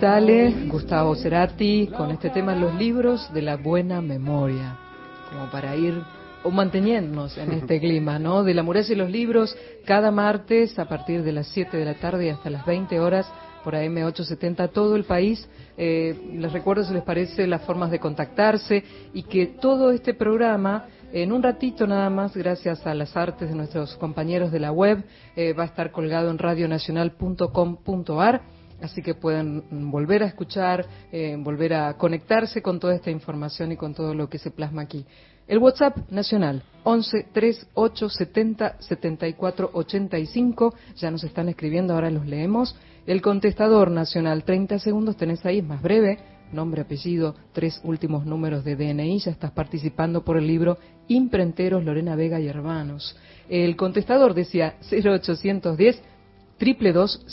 [0.00, 4.78] Vitale, Gustavo Cerati, con este tema Los libros de la buena memoria,
[5.28, 5.92] como para ir
[6.42, 8.42] o manteniéndonos en este clima, ¿no?
[8.42, 11.96] De la muralla y los libros, cada martes a partir de las 7 de la
[11.96, 13.30] tarde hasta las 20 horas
[13.62, 15.46] por AM870 todo el país.
[15.76, 18.82] Eh, les recuerdo si les parece las formas de contactarse
[19.12, 23.54] y que todo este programa en un ratito nada más, gracias a las artes de
[23.54, 25.04] nuestros compañeros de la web,
[25.36, 28.40] eh, va a estar colgado en radionacional.com.ar,
[28.82, 33.76] así que pueden volver a escuchar, eh, volver a conectarse con toda esta información y
[33.76, 35.04] con todo lo que se plasma aquí.
[35.46, 42.76] El WhatsApp nacional 11 38 70 74 85, ya nos están escribiendo, ahora los leemos.
[43.06, 46.18] El contestador nacional, 30 segundos tenés ahí, es más breve,
[46.52, 52.14] nombre, apellido, tres últimos números de DNI, ya estás participando por el libro Imprenteros Lorena
[52.14, 53.16] Vega y Hermanos.
[53.48, 56.02] El contestador decía 0810
[56.60, 57.24] 222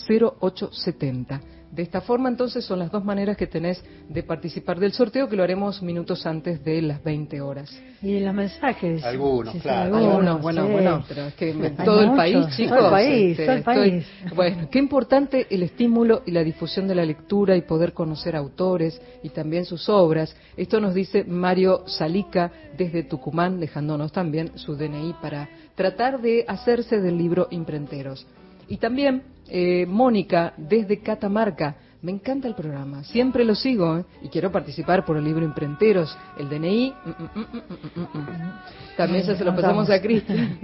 [0.41, 1.41] 0870.
[1.71, 5.35] De esta forma, entonces, son las dos maneras que tenés de participar del sorteo, que
[5.35, 7.69] lo haremos minutos antes de las 20 horas.
[8.01, 9.03] Y los mensajes.
[9.03, 9.97] Algunos, claro.
[9.97, 12.77] Algunos, bueno, bueno, pero es que todo el país, chicos.
[12.77, 14.07] Todo el país, todo el país.
[14.33, 18.99] bueno, qué importante el estímulo y la difusión de la lectura y poder conocer autores
[19.21, 20.35] y también sus obras.
[20.55, 27.01] Esto nos dice Mario Salica desde Tucumán, dejándonos también su DNI para tratar de hacerse
[27.01, 28.25] del libro Imprenteros.
[28.67, 31.75] Y también eh, Mónica desde Catamarca.
[31.99, 34.05] Me encanta el programa, siempre lo sigo ¿eh?
[34.21, 36.93] y quiero participar por el libro Imprenteros, el DNI.
[36.93, 38.61] Mm, mm, mm,
[38.95, 40.59] también ya se lo pasamos a Cristina.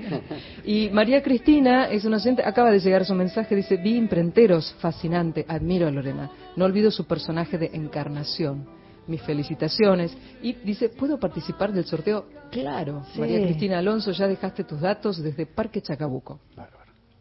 [0.64, 5.44] Y María Cristina es una oyente, acaba de llegar su mensaje, dice, vi Imprenteros, fascinante,
[5.48, 6.30] admiro a Lorena.
[6.56, 8.68] No olvido su personaje de encarnación
[9.08, 10.16] mis felicitaciones.
[10.42, 12.26] Y dice, ¿puedo participar del sorteo?
[12.52, 16.40] Claro, María Cristina Alonso, ya dejaste tus datos desde Parque Chacabuco.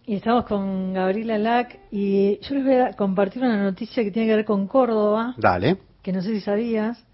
[0.05, 4.29] Y estamos con Gabriela Lac y yo les voy a compartir una noticia que tiene
[4.29, 5.35] que ver con Córdoba.
[5.37, 5.77] Dale.
[6.03, 7.07] Que no sé si sabías.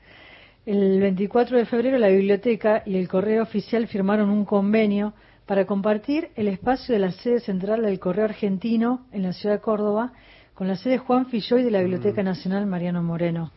[0.64, 5.12] El 24 de febrero la biblioteca y el correo oficial firmaron un convenio
[5.44, 9.61] para compartir el espacio de la sede central del correo argentino en la ciudad de
[9.61, 10.12] Córdoba
[10.55, 12.24] con la sede Juan Filloy de la Biblioteca mm.
[12.24, 13.51] Nacional Mariano Moreno.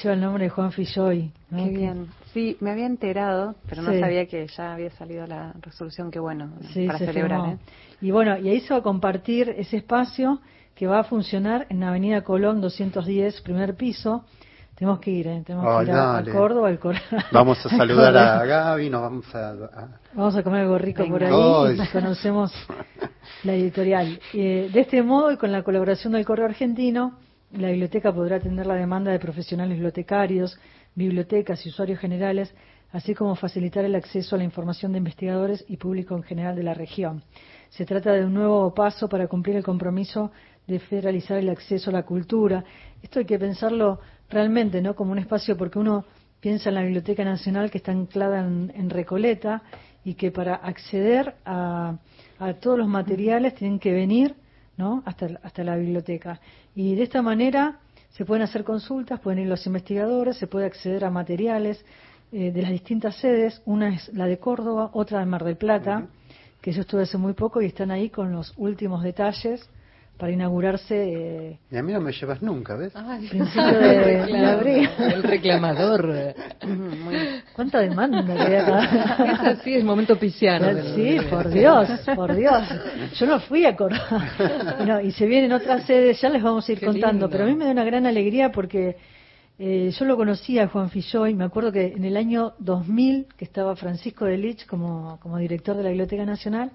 [0.00, 1.32] Lleva el nombre de Juan Filloy.
[1.50, 2.08] Qué bien.
[2.32, 6.10] Sí, me había enterado, pero no sabía que ya había salido la resolución.
[6.10, 6.50] Qué bueno
[6.86, 7.50] para celebrar.
[7.50, 7.58] ¿eh?
[8.00, 10.40] Y bueno, y ahí se va a compartir ese espacio
[10.74, 14.24] que va a funcionar en Avenida Colón 210, primer piso.
[14.74, 15.42] Tenemos que ir, ¿eh?
[15.46, 16.96] tenemos que ir a, Córdoba, al Cor
[17.32, 19.54] Vamos a saludar a Gaby, nos vamos a,
[20.14, 22.52] Vamos a comer algo rico por ahí y conocemos
[23.44, 24.18] la editorial.
[24.32, 27.18] Eh, de este modo y con la colaboración del Correo Argentino,
[27.52, 30.58] la biblioteca podrá atender la demanda de profesionales bibliotecarios,
[30.94, 32.54] bibliotecas y usuarios generales,
[32.92, 36.62] así como facilitar el acceso a la información de investigadores y público en general de
[36.62, 37.22] la región.
[37.70, 40.30] Se trata de un nuevo paso para cumplir el compromiso
[40.66, 42.64] de federalizar el acceso a la cultura.
[43.02, 44.94] Esto hay que pensarlo realmente, ¿no?
[44.94, 46.04] Como un espacio, porque uno
[46.40, 49.62] piensa en la Biblioteca Nacional que está anclada en, Recoleta
[50.04, 51.96] y que para acceder a,
[52.60, 54.34] todos los materiales tienen que venir,
[54.76, 55.02] ¿no?
[55.06, 56.40] Hasta, hasta la biblioteca.
[56.74, 57.78] Y de esta manera
[58.12, 61.84] se pueden hacer consultas, pueden ir los investigadores, se puede acceder a materiales
[62.30, 63.62] eh, de las distintas sedes.
[63.64, 66.06] Una es la de Córdoba, otra de Mar del Plata,
[66.60, 69.68] que yo estuve hace muy poco y están ahí con los últimos detalles
[70.16, 70.94] para inaugurarse.
[70.94, 72.92] Eh, y a mí no me llevas nunca, ¿ves?
[73.28, 74.88] principio de, abril.
[74.98, 76.34] El reclamador.
[77.54, 79.24] ¿Cuánta demanda que acá?
[79.24, 80.80] Es así, es momento pisciano.
[80.94, 82.62] Sí, por Dios, por Dios.
[83.14, 85.00] Yo no fui a Córdoba.
[85.04, 87.28] y se vienen otras sedes, ya les vamos a ir contando.
[87.28, 88.96] Pero a mí me da una gran alegría porque
[89.58, 93.44] eh, yo lo conocía a Juan Filloy, me acuerdo que en el año 2000, que
[93.44, 96.72] estaba Francisco de Lich como, como director de la Biblioteca Nacional,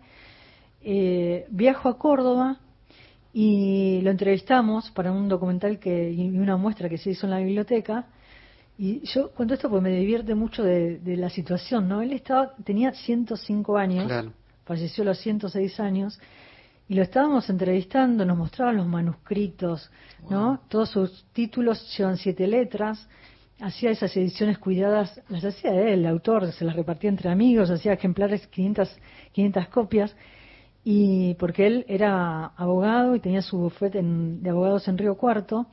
[0.82, 2.60] eh, viajo a Córdoba
[3.40, 7.38] y lo entrevistamos para un documental que y una muestra que se hizo en la
[7.38, 8.08] biblioteca.
[8.80, 12.94] Y yo cuento esto porque me divierte mucho de, la situación no él estaba tenía
[12.94, 14.12] 105 años
[14.66, 16.20] falleció a los 106 años
[16.90, 19.92] y lo estábamos entrevistando nos mostraban los manuscritos
[20.30, 23.08] no todos sus títulos llevan siete letras
[23.60, 27.94] hacía esas ediciones cuidadas las hacía él el autor se las repartía entre amigos hacía
[27.94, 28.90] ejemplares 500
[29.32, 30.16] 500 copias
[30.90, 35.68] y porque él era abogado y tenía su bufete de abogados en Río Cuarto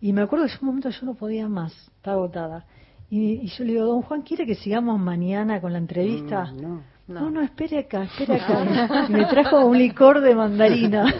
[0.00, 2.64] y me acuerdo que en un momento yo no podía más, estaba agotada.
[3.08, 6.46] Y, yo le digo, don Juan, ¿quiere que sigamos mañana con la entrevista?
[6.46, 7.30] Mm, no, no.
[7.30, 9.06] no, espere acá, espere acá.
[9.08, 11.14] Y me trajo un licor de mandarina.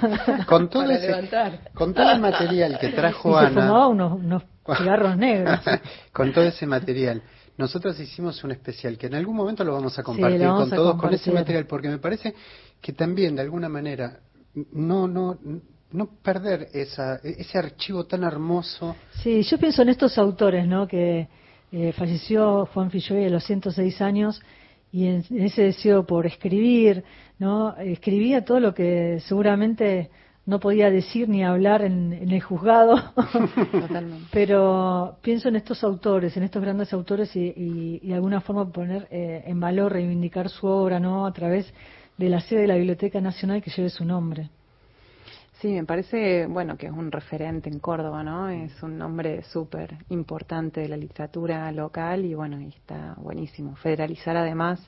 [0.49, 1.31] Con todo, ese,
[1.73, 3.49] con todo el material que trajo Ana.
[3.51, 4.43] Se fumaba unos, unos
[4.77, 5.61] cigarros negros.
[6.12, 7.23] con todo ese material.
[7.61, 11.12] Nosotros hicimos un especial que en algún momento lo vamos a compartir con todos con
[11.12, 12.35] ese material porque me parece
[12.81, 14.18] que también de alguna manera
[14.73, 15.38] no no
[15.92, 18.96] no perder esa, ese archivo tan hermoso.
[19.23, 20.87] Sí, yo pienso en estos autores, ¿no?
[20.87, 21.29] Que
[21.73, 24.40] eh, falleció Juan Filloy a los 106 años
[24.92, 27.05] y en, ese deseo por escribir,
[27.38, 27.77] ¿no?
[27.77, 30.11] Escribía todo lo que seguramente
[30.51, 32.97] no podía decir ni hablar en, el juzgado,
[34.33, 39.45] pero pienso en estos autores, en estos grandes autores y, de alguna forma poner eh,
[39.47, 41.25] en valor, reivindicar su obra, ¿no?
[41.25, 41.73] A través
[42.19, 44.51] de la sede de la Biblioteca Nacional que lleve su nombre.
[45.61, 48.49] Sí, me parece, bueno, que es un referente en Córdoba, ¿no?
[48.49, 53.77] Es un nombre súper importante de la literatura local y bueno, está buenísimo.
[53.77, 54.81] Federalizar además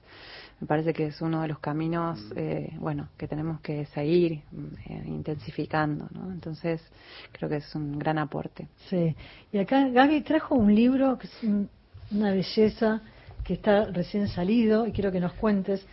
[0.62, 2.33] me parece que es uno de los caminos, mm.
[2.37, 4.42] eh, bueno, que tenemos que seguir
[4.87, 6.31] eh, intensificando, ¿no?
[6.31, 6.81] Entonces,
[7.33, 8.68] creo que es un gran aporte.
[8.88, 9.12] Sí.
[9.51, 11.33] Y acá Gaby trajo un libro que es
[12.12, 13.01] una belleza,
[13.42, 15.85] que está recién salido y quiero que nos cuentes.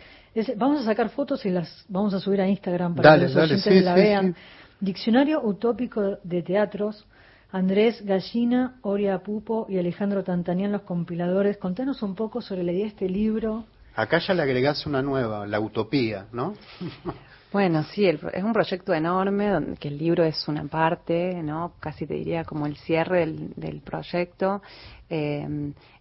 [0.56, 3.82] vamos a sacar fotos y las vamos a subir a Instagram para que los oyentes
[3.82, 4.36] la vean.
[4.78, 7.06] Diccionario utópico de teatros.
[7.50, 11.56] Andrés Gallina, Oria Pupo y Alejandro Tantanian, los compiladores.
[11.56, 13.64] Contanos un poco sobre la idea de este libro,
[14.00, 16.54] Acá ya le agregás una nueva, la utopía, ¿no?
[17.52, 21.72] Bueno, sí, es un proyecto enorme, donde, que el libro es una parte, ¿no?
[21.80, 24.62] Casi te diría como el cierre del, proyecto,
[25.08, 25.44] eh,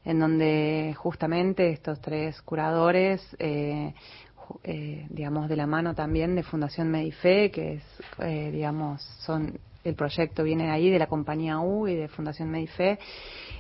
[0.06, 3.96] en donde justamente estos tres curadores, eh,
[4.64, 10.44] eh, digamos, de la mano también de Fundación Medife, que es, digamos, son el proyecto
[10.44, 13.00] viene ahí de la compañía U y de Fundación Medife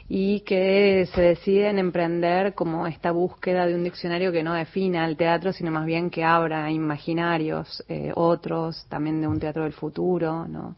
[0.07, 5.15] y que se deciden emprender como esta búsqueda de un diccionario que no defina el
[5.15, 10.47] teatro, sino más bien que abra imaginarios eh, otros, también de un teatro del futuro,
[10.47, 10.75] ¿no?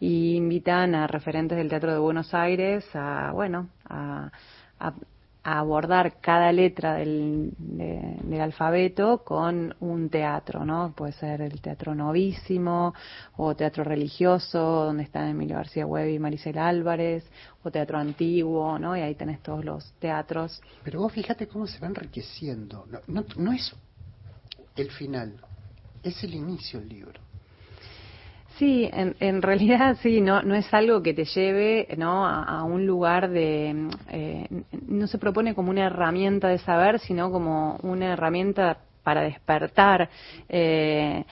[0.00, 4.30] Y invitan a referentes del teatro de Buenos Aires a, bueno, a,
[4.78, 4.94] a
[5.42, 10.92] a abordar cada letra del, del, alfabeto con un teatro, ¿no?
[10.94, 12.94] Puede ser el teatro novísimo
[13.36, 17.24] o teatro religioso, donde están Emilio García Huevi y Maricel Álvarez,
[17.62, 18.96] o teatro antiguo, ¿no?
[18.96, 20.60] Y ahí tenés todos los teatros.
[20.84, 22.86] Pero vos fíjate cómo se va enriqueciendo.
[22.90, 23.74] No, no, no es
[24.76, 25.40] el final,
[26.02, 27.29] es el inicio del libro.
[28.60, 32.26] Sí, en, en, realidad sí, no, no es algo que te lleve ¿no?
[32.26, 33.88] a, un lugar de...
[34.10, 34.46] Eh,
[34.86, 40.10] no se propone como una herramienta de saber, sino como una herramienta para despertar
[40.46, 41.24] eh,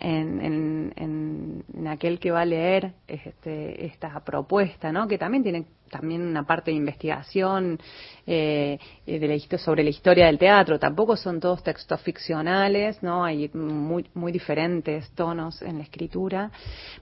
[0.00, 5.06] en, en, aquel que va a leer este, esta propuesta, ¿no?
[5.06, 7.78] Que también tiene también una parte de investigación
[8.26, 10.76] eh, de la, sobre la historia del teatro.
[10.76, 13.24] Tampoco son todos textos ficcionales, ¿no?
[13.24, 16.50] Hay muy, muy diferentes tonos en la escritura,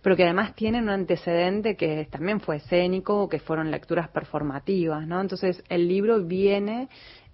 [0.02, 5.22] pero que además tienen un antecedente que también fue escénico, que fueron lecturas performativas, ¿no?
[5.22, 6.88] Entonces el libro viene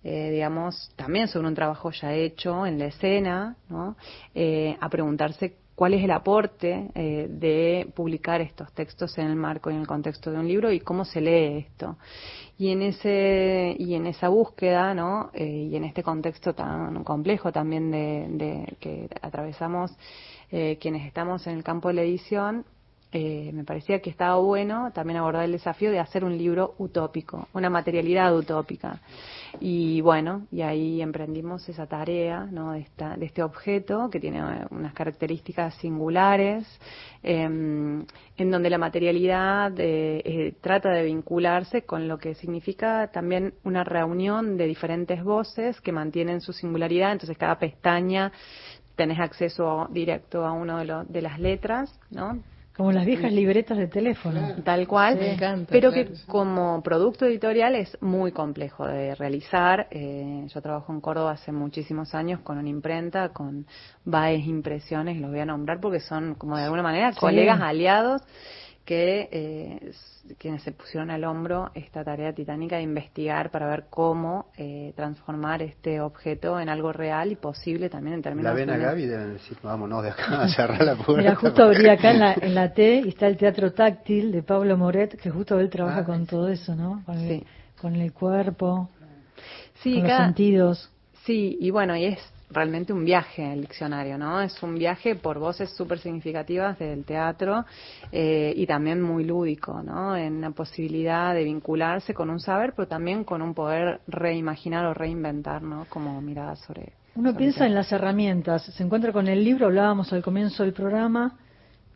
[0.05, 3.97] eh, digamos, también sobre un trabajo ya hecho en la escena, ¿no?
[4.33, 9.71] Eh, a preguntarse cuál es el aporte eh, de publicar estos textos en el marco
[9.71, 11.97] y en el contexto de un libro y cómo se lee esto.
[12.59, 15.31] Y en ese y en esa búsqueda, ¿no?
[15.33, 19.97] y en este contexto tan complejo también de, de que atravesamos
[20.51, 22.65] quienes estamos en el campo de la edición,
[23.11, 27.49] eh, me parecía que estaba bueno también abordar el desafío de hacer un libro utópico,
[27.55, 29.01] una materialidad utópica.
[29.61, 32.73] Y bueno, y ahí emprendimos esa tarea ¿no?
[32.73, 36.67] de, esta, de este objeto que tiene unas características singulares,
[37.23, 38.05] em,
[38.37, 44.59] en donde la materialidad eh, trata de vincularse con lo que significa también una reunión
[44.59, 48.33] de diferentes voces que mantienen su singularidad, entonces cada pestaña
[48.97, 52.39] tenés acceso directo a uno de, de las letras, ¿no?
[52.79, 54.55] Como las viejas libretas de teléfono.
[54.63, 55.19] Tal cual,
[55.69, 59.89] pero que como producto editorial es muy complejo de realizar.
[59.91, 63.67] Eh, yo trabajo en Córdoba hace muchísimos años con una imprenta, con
[64.05, 68.23] Baez Impresiones, los voy a nombrar porque son como de alguna manera colegas aliados
[68.89, 69.93] que eh,
[70.39, 75.61] quienes se pusieron al hombro esta tarea titánica de investigar para ver cómo eh, transformar
[75.61, 79.35] este objeto en algo real y posible también en términos la ven a Gaby deben
[79.35, 82.55] decir vámonos de acá a cerrar la puerta mira justo abrí acá en la, en
[82.55, 86.05] la T y está el teatro táctil de Pablo Moret que justo él trabaja ah,
[86.07, 87.45] con todo eso no con el,
[87.79, 88.89] con el cuerpo
[89.85, 90.91] con los sentidos.
[91.27, 92.19] Sí y bueno y es
[92.51, 94.41] realmente un viaje el diccionario, ¿no?
[94.41, 97.65] Es un viaje por voces súper significativas del teatro
[98.11, 100.17] eh, y también muy lúdico, ¿no?
[100.17, 104.95] En la posibilidad de vincularse con un saber, pero también con un poder reimaginar o
[104.95, 105.87] reinventar, ¿no?
[105.89, 106.93] Como mirada sobre.
[107.15, 111.37] Uno piensa en las herramientas, se encuentra con el libro, hablábamos al comienzo del programa,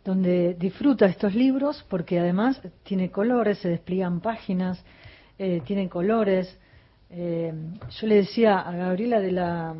[0.04, 4.84] donde disfruta estos libros porque además tiene colores, se despliegan páginas,
[5.38, 6.58] eh, tiene colores.
[7.08, 7.52] Eh,
[8.00, 9.74] yo le decía a Gabriela de la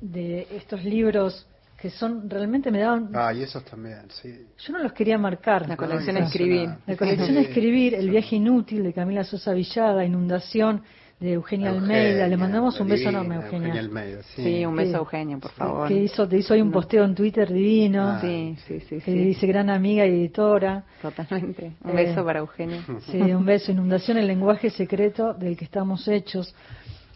[0.00, 1.46] de estos libros
[1.80, 4.46] que son realmente me daban ah y esos también sí.
[4.58, 5.68] Yo no los quería marcar.
[5.68, 6.70] La colección escribir.
[6.86, 10.82] La colección escribir el viaje inútil de Camila Sosa Villaga inundación
[11.20, 12.28] de Eugenia, Almeida.
[12.28, 14.64] Le mandamos un beso enorme a Eugenia, Almeida, sí.
[14.64, 15.88] un beso a Eugenia por favor.
[15.88, 18.02] Que hizo te hizo ahí un posteo en Twitter divino.
[18.02, 18.20] Ah.
[18.20, 21.74] sí sí sí que dice gran amiga y editora totalmente.
[21.84, 22.82] Un beso eh, para Eugenia.
[23.10, 23.70] sí un beso.
[23.70, 26.52] Inundación el lenguaje secreto del que estamos hechos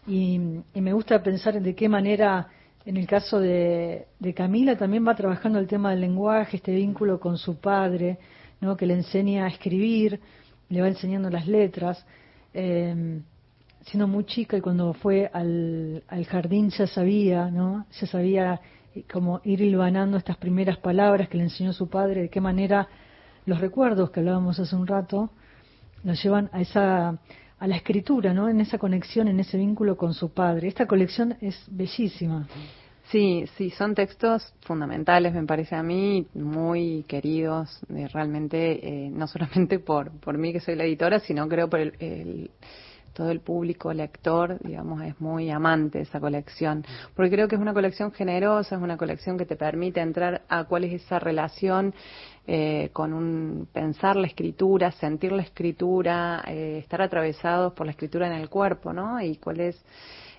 [0.07, 0.41] y,
[0.75, 2.49] y me gusta pensar de qué manera
[2.85, 7.39] en el caso de, Camila también va trabajando el tema del lenguaje, este vínculo con
[7.39, 8.19] su padre,
[8.61, 8.77] ¿no?
[8.77, 10.19] que le enseña a escribir,
[10.69, 12.05] le va enseñando las letras.
[12.55, 13.21] Eh,
[13.83, 17.87] siendo muy chica y cuando fue al, jardín ya sabía, ¿no?
[18.01, 18.61] Ya sabía
[18.95, 22.89] eh, cómo ir hilvanando estas primeras palabras que le enseñó su padre, de qué manera
[23.45, 25.31] los recuerdos que hablábamos hace un rato
[26.05, 27.19] nos llevan a esa
[27.63, 28.49] a la escritura, ¿no?
[28.49, 30.67] En esa conexión, en ese vínculo con su padre.
[30.67, 32.49] Esta colección es bellísima.
[33.09, 39.79] Sí, sí, son textos fundamentales, me parece a mí, muy queridos, realmente, eh, no solamente
[39.89, 42.51] por, por mí que soy la editora, sino creo por el,
[43.13, 46.85] todo el público lector, digamos, es muy amante esa colección,
[47.15, 50.65] porque creo que es una colección generosa, es una colección que te permite entrar a
[50.65, 51.95] cuál es esa relación
[52.47, 58.27] eh, con un pensar la escritura, sentir la escritura, eh, estar atravesados por la escritura
[58.27, 59.21] en el cuerpo, ¿no?
[59.21, 59.85] Y cuál es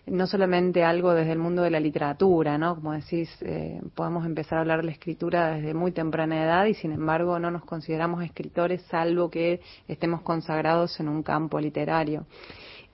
[0.05, 2.75] no solamente algo desde el mundo de la literatura, ¿no?
[2.75, 6.73] Como decís, eh, podemos empezar a hablar de la escritura desde muy temprana edad y
[6.73, 12.25] sin embargo no nos consideramos escritores salvo que estemos consagrados en un campo literario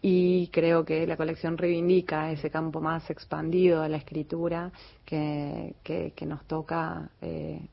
[0.02, 4.72] y creo que la colección reivindica ese campo más expandido de la escritura
[5.06, 7.68] que, que, nos toca eh,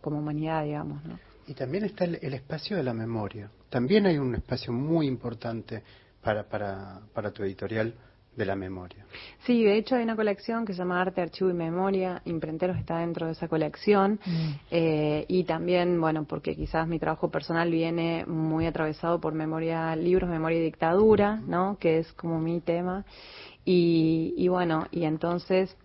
[0.00, 1.04] como humanidad, digamos.
[1.04, 1.18] ¿no?
[1.46, 3.50] Y también está el, espacio de la memoria.
[3.68, 5.82] También hay un espacio muy importante
[6.22, 7.94] para, para, para tu editorial
[8.36, 9.04] de la memoria.
[9.44, 12.22] Sí, de hecho hay una colección que se llama Arte, Archivo y Memoria.
[12.24, 14.20] Imprenteros está dentro de esa colección.
[14.24, 14.50] Mm.
[14.70, 20.30] Eh, y también, bueno, porque quizás mi trabajo personal viene muy atravesado por memoria, libros,
[20.30, 21.76] memoria y dictadura, ¿no?
[21.78, 23.04] Que es como mi tema.
[23.64, 25.76] Y, y bueno, y entonces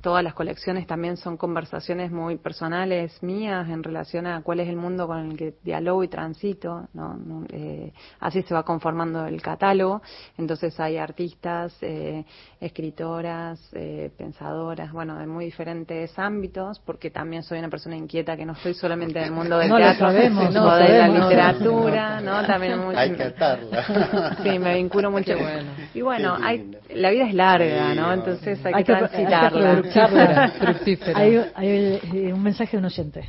[0.00, 4.76] todas las colecciones también son conversaciones muy personales mías en relación a cuál es el
[4.76, 6.88] mundo con el que dialogo y transito.
[6.94, 7.18] ¿no?
[7.50, 10.02] Eh, así se va conformando el catálogo.
[10.38, 12.24] Entonces hay artistas, eh,
[12.60, 18.46] escritoras, eh, pensadoras, bueno, de muy diferentes ámbitos, porque también soy una persona inquieta que
[18.46, 22.46] no estoy solamente en el mundo del teatro, sino de la literatura, ¿no?
[22.46, 24.36] También hay que atarla.
[24.42, 25.36] Sí, me vinculo mucho.
[25.36, 25.70] Bueno.
[25.94, 28.12] Y bueno, hay, la vida es larga, ¿no?
[28.12, 29.72] Entonces hay, que, transitarla.
[29.72, 29.89] Hay,
[31.60, 33.24] eh, un mensaje de un oyente.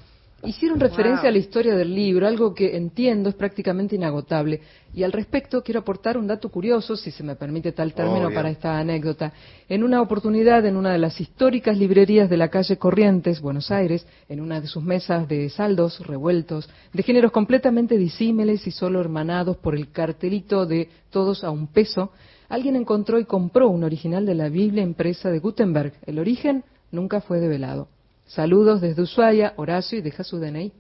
[0.47, 4.61] Hicieron referencia a la historia del libro, algo que entiendo es prácticamente inagotable.
[4.95, 8.51] Y al respecto quiero aportar un dato curioso, si se me permite tal término para
[8.51, 9.33] esta anécdota.
[9.69, 14.07] En una oportunidad, en una de las históricas librerías de la calle Corrientes, Buenos Aires,
[14.29, 19.57] en una de sus mesas de saldos revueltos, de géneros completamente disímiles y solo hermanados
[19.57, 22.13] por el cartelito de todos a un peso,
[22.49, 25.95] alguien encontró y compró un original de la Biblia impresa de Gutenberg.
[26.07, 27.89] El origen nunca fue develado.
[28.27, 30.73] Saludos desde Ushuaia, Horacio, y deja su DNI.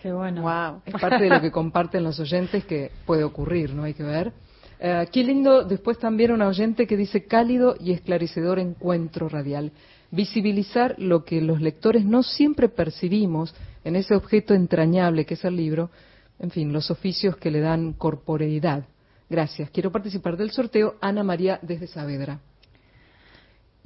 [0.00, 0.42] Qué bueno.
[0.42, 0.82] Wow.
[0.86, 3.84] Es parte de lo que comparten los oyentes que puede ocurrir, ¿no?
[3.84, 4.32] Hay que ver.
[4.78, 9.72] Eh, qué lindo, después también un oyente que dice cálido y esclarecedor encuentro radial.
[10.10, 15.56] Visibilizar lo que los lectores no siempre percibimos en ese objeto entrañable que es el
[15.56, 15.90] libro,
[16.38, 18.84] en fin, los oficios que le dan corporeidad.
[19.28, 19.70] Gracias.
[19.70, 20.96] Quiero participar del sorteo.
[21.00, 22.40] Ana María desde Saavedra.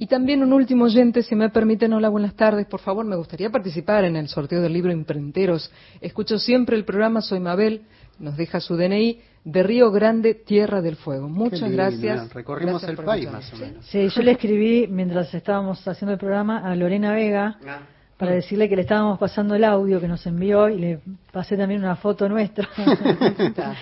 [0.01, 2.65] Y también un último oyente, si me permiten, hola, buenas tardes.
[2.67, 5.69] Por favor, me gustaría participar en el sorteo del libro Imprenteros.
[5.99, 7.81] Escucho siempre el programa, soy Mabel,
[8.17, 11.27] nos deja su DNI, de Río Grande, Tierra del Fuego.
[11.27, 12.33] Muchas gracias.
[12.33, 13.85] Recorrimos el país más o menos.
[13.87, 17.59] Sí, yo le escribí mientras estábamos haciendo el programa a Lorena Vega.
[17.67, 17.79] Ah
[18.19, 20.99] para decirle que le estábamos pasando el audio que nos envió y le
[21.31, 22.67] pasé también una foto nuestra.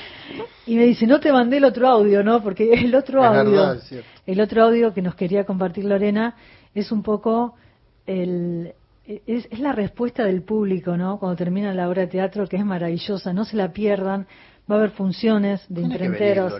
[0.67, 2.43] y me dice, no te mandé el otro audio, ¿no?
[2.43, 3.75] Porque el otro audio,
[4.27, 6.35] el otro audio que nos quería compartir Lorena
[6.75, 7.55] es un poco
[8.05, 8.75] el,
[9.07, 11.17] es, es, la respuesta del público, ¿no?
[11.17, 14.27] Cuando termina la obra de teatro, que es maravillosa, no se la pierdan,
[14.69, 16.53] va a haber funciones de imprenteros.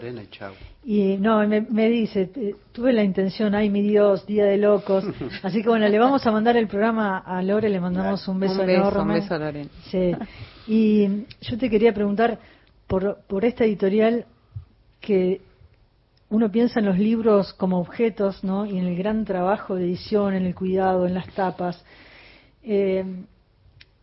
[0.86, 2.30] y, no, me, dice,
[2.72, 5.03] tuve la intención, ay mi Dios, día de locos.
[5.43, 8.64] Así que bueno, le vamos a mandar el programa a Lore, le mandamos un beso,
[8.64, 9.01] enorme.
[9.01, 9.68] Un beso a Lore.
[9.89, 10.14] Sí.
[10.68, 12.39] Y yo te quería preguntar
[12.88, 14.26] por, por esta editorial
[15.01, 15.41] que
[16.30, 18.66] uno piensa en los libros como objetos, ¿no?
[18.66, 21.84] Y en el gran trabajo de edición, en el cuidado, en las tapas.
[22.64, 23.03] Eh,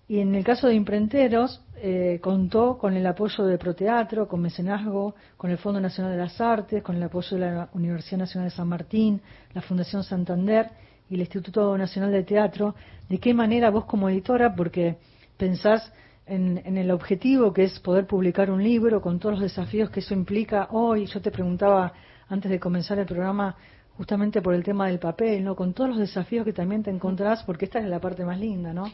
[0.08, 5.14] y en el caso de Imprenteros, eh, contó con el apoyo de Proteatro, con mecenazgo,
[5.36, 8.56] con el Fondo Nacional de las Artes, con el apoyo de la Universidad Nacional de
[8.56, 9.20] San Martín,
[9.52, 10.70] la Fundación Santander
[11.10, 12.74] y el Instituto Nacional de Teatro.
[13.08, 14.98] ¿De qué manera vos como editora, porque
[15.36, 15.92] pensás
[16.26, 20.00] en, en, el objetivo que es poder publicar un libro con todos los desafíos que
[20.00, 21.06] eso implica hoy?
[21.06, 21.92] Yo te preguntaba
[22.28, 23.56] antes de comenzar el programa
[23.96, 25.54] justamente por el tema del papel, ¿no?
[25.54, 28.72] Con todos los desafíos que también te encontrás, porque esta es la parte más linda,
[28.72, 28.90] ¿no?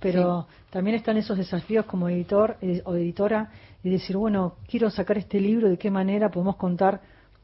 [0.00, 3.50] Pero también están esos desafíos como editor eh, o editora
[3.82, 7.00] y decir, bueno, quiero sacar este libro, ¿de qué manera podemos contar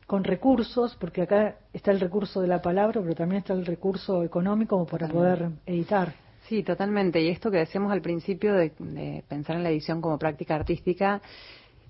[0.07, 0.97] con recursos?
[0.97, 5.09] Porque acá está el recurso de la palabra, pero también está el recurso económico para
[5.09, 6.15] poder editar.
[6.49, 7.21] Sí, totalmente.
[7.21, 11.21] Y esto que decíamos al principio de, de pensar en la edición como práctica artística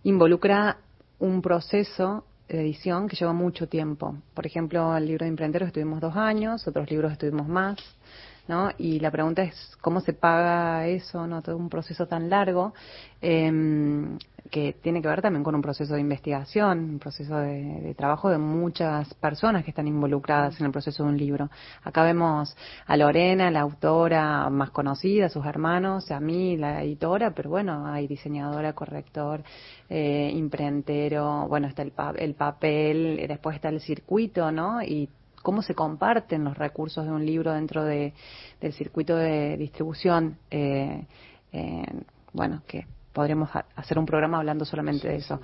[0.05, 0.79] involucra
[1.19, 4.17] un proceso de edición que lleva mucho tiempo.
[4.35, 7.79] Por ejemplo, el libro de Imprenderos estuvimos dos años, otros libros estuvimos más.
[8.49, 8.71] ¿No?
[8.79, 11.43] Y la pregunta es cómo se paga eso, ¿no?
[11.43, 12.75] Todo un proceso tan largo.
[13.21, 14.19] Eh,
[14.51, 18.39] que tiene que ver también con un proceso de investigación, un proceso de, trabajo de
[18.39, 21.51] muchas personas que están involucradas en el proceso de un libro.
[21.83, 27.51] Acá vemos a Lorena, la autora más conocida, sus hermanos, a mí, la editora, pero
[27.51, 29.43] bueno, hay diseñadora, corrector,
[29.89, 34.83] eh, imprentero, bueno, está el, el papel, después está el circuito, ¿no?
[34.83, 35.09] Y
[35.45, 38.15] cómo se comparten los recursos de un libro dentro de,
[38.63, 40.39] del circuito de distribución.
[40.51, 41.05] Eh,
[41.53, 41.85] eh,
[42.33, 45.39] bueno, que podríamos hacer un programa hablando solamente de eso.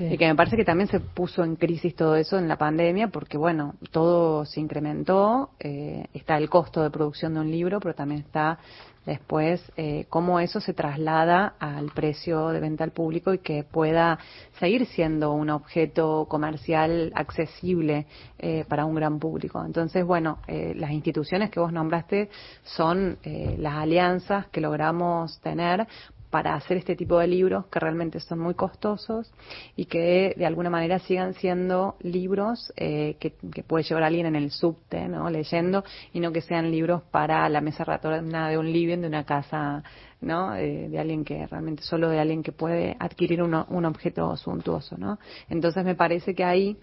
[0.00, 3.08] Y que me parece que también se puso en crisis todo eso en la pandemia,
[3.08, 7.94] porque bueno, todo se incrementó, eh, está el costo de producción de un libro, pero
[7.94, 8.58] también está
[9.06, 14.18] después eh, cómo eso se traslada al precio de venta al público y que pueda
[14.58, 18.06] seguir siendo un objeto comercial accesible
[18.38, 19.64] eh, para un gran público.
[19.64, 22.28] Entonces, bueno, eh, las instituciones que vos nombraste
[22.62, 25.86] son eh, las alianzas que logramos tener
[26.32, 29.30] para hacer este tipo de libros que realmente son muy costosos
[29.76, 34.50] y que de alguna manera sigan siendo libros eh, que, puede llevar alguien en el
[34.50, 35.28] subte, ¿no?
[35.28, 39.24] Leyendo y no que sean libros para la mesa ratonada de un living de una
[39.24, 39.84] casa,
[40.22, 40.56] ¿no?
[40.56, 45.18] Eh, de alguien que realmente solo de alguien que puede adquirir un objeto suntuoso, ¿no?
[45.50, 46.78] Entonces me parece que ahí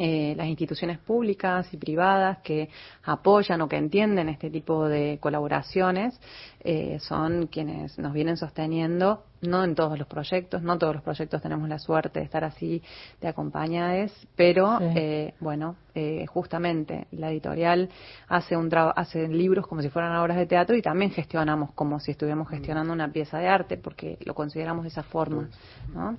[0.00, 2.68] eh, las instituciones públicas y privadas que
[3.02, 6.20] apoyan o que entienden este tipo de colaboraciones
[6.60, 11.42] eh, son quienes nos vienen sosteniendo, no en todos los proyectos, no todos los proyectos
[11.42, 12.80] tenemos la suerte de estar así
[13.20, 15.74] de acompañadas, pero eh, bueno,
[16.28, 17.88] justamente la editorial
[18.28, 22.12] hace, un hace libros como si fueran obras de teatro y también gestionamos como si
[22.12, 25.48] estuviéramos gestionando una pieza de arte porque lo consideramos de esa forma.
[25.92, 26.16] ¿no?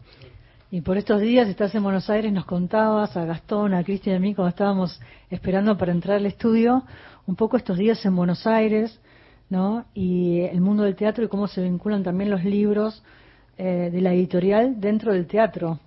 [0.72, 4.18] Y por estos días estás en Buenos Aires, nos contabas a Gastón, a Cristian y
[4.18, 5.02] a mí cuando estábamos
[5.32, 6.84] esperando para entrar al estudio,
[7.26, 9.02] un poco estos días en Buenos Aires,
[9.50, 9.86] ¿no?
[9.96, 13.02] Y el mundo del teatro y cómo se vinculan también los libros
[13.58, 15.80] eh, de la editorial dentro del teatro.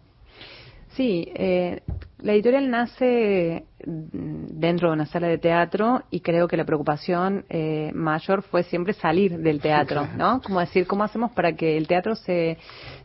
[0.97, 1.83] Sí, eh,
[2.19, 7.91] la editorial nace dentro de una sala de teatro y creo que la preocupación eh,
[7.95, 10.41] mayor fue siempre salir del teatro, ¿no?
[10.41, 12.59] Como decir, ¿cómo hacemos para que el teatro se,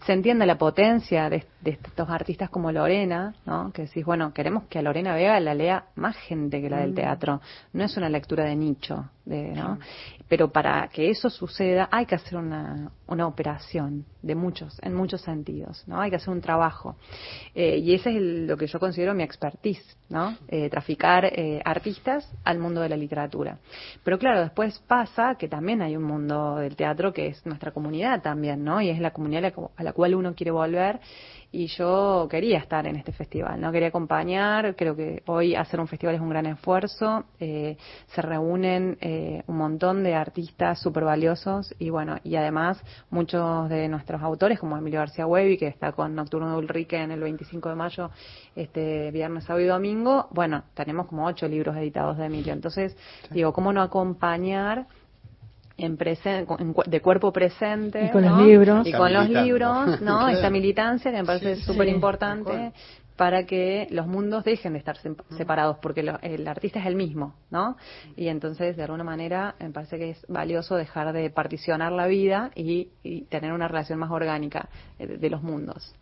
[0.05, 3.71] se entienda la potencia de, estos artistas como Lorena, ¿no?
[3.73, 6.91] Que decís, bueno, queremos que a Lorena Vega la lea más gente que la del
[6.91, 6.95] mm.
[6.95, 7.41] teatro.
[7.73, 9.77] No es una lectura de nicho, de, ¿no?
[10.29, 15.21] Pero para que eso suceda hay que hacer una, una operación de muchos, en muchos
[15.21, 15.99] sentidos, ¿no?
[15.99, 16.95] Hay que hacer un trabajo.
[17.55, 20.37] Eh, y ese es lo que yo considero mi expertise, ¿no?
[20.47, 23.57] Eh, traficar eh, artistas al mundo de la literatura.
[24.03, 28.21] Pero claro, después pasa que también hay un mundo del teatro que es nuestra comunidad
[28.21, 28.81] también, ¿no?
[28.81, 30.99] Y es la comunidad a la cual uno quiere volver
[31.51, 35.87] y yo quería estar en este festival, no quería acompañar, creo que hoy hacer un
[35.87, 37.77] festival es un gran esfuerzo, eh,
[38.07, 43.87] se reúnen eh, un montón de artistas súper valiosos y bueno, y además muchos de
[43.87, 47.69] nuestros autores como Emilio García Huevi, que está con Nocturno de Ulrique en el 25
[47.69, 48.11] de mayo,
[48.55, 52.97] este viernes, sábado y domingo, bueno, tenemos como ocho libros editados de Emilio, entonces
[53.31, 54.85] digo, ¿cómo no acompañar
[55.77, 55.97] en
[56.85, 58.87] de cuerpo presente y con los libros.
[58.87, 62.73] Y con los libros no esta militancia que me parece súper importante
[63.17, 64.97] para que los mundos dejen de estar
[65.35, 67.75] separados porque el artista es el mismo no
[68.15, 72.51] y entonces de alguna manera me parece que es valioso dejar de particionar la vida
[72.55, 72.89] y,
[73.29, 74.69] tener una relación más orgánica
[74.99, 75.95] eh, de, los mundos.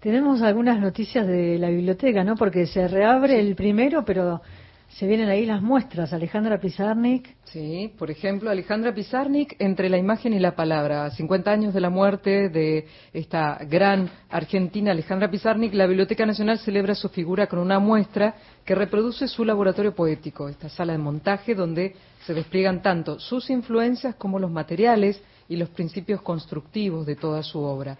[0.00, 4.40] Tenemos algunas noticias de la biblioteca no porque se reabre el primero pero
[4.88, 7.36] se vienen ahí las muestras, Alejandra Pizarnik.
[7.44, 11.90] Sí, por ejemplo, Alejandra Pizarnik, entre la imagen y la palabra, 50 años de la
[11.90, 17.78] muerte de esta gran argentina Alejandra Pizarnik, la Biblioteca Nacional celebra su figura con una
[17.78, 18.34] muestra
[18.64, 24.14] que reproduce su laboratorio poético, esta sala de montaje donde se despliegan tanto sus influencias
[24.16, 27.96] como los materiales y los principios constructivos de toda su obra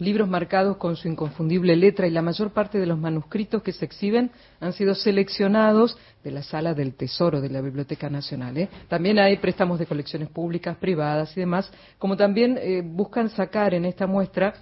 [0.00, 3.84] libros marcados con su inconfundible letra y la mayor parte de los manuscritos que se
[3.84, 8.56] exhiben han sido seleccionados de la sala del Tesoro de la Biblioteca Nacional.
[8.56, 8.68] ¿eh?
[8.88, 13.84] También hay préstamos de colecciones públicas, privadas y demás, como también eh, buscan sacar en
[13.84, 14.54] esta muestra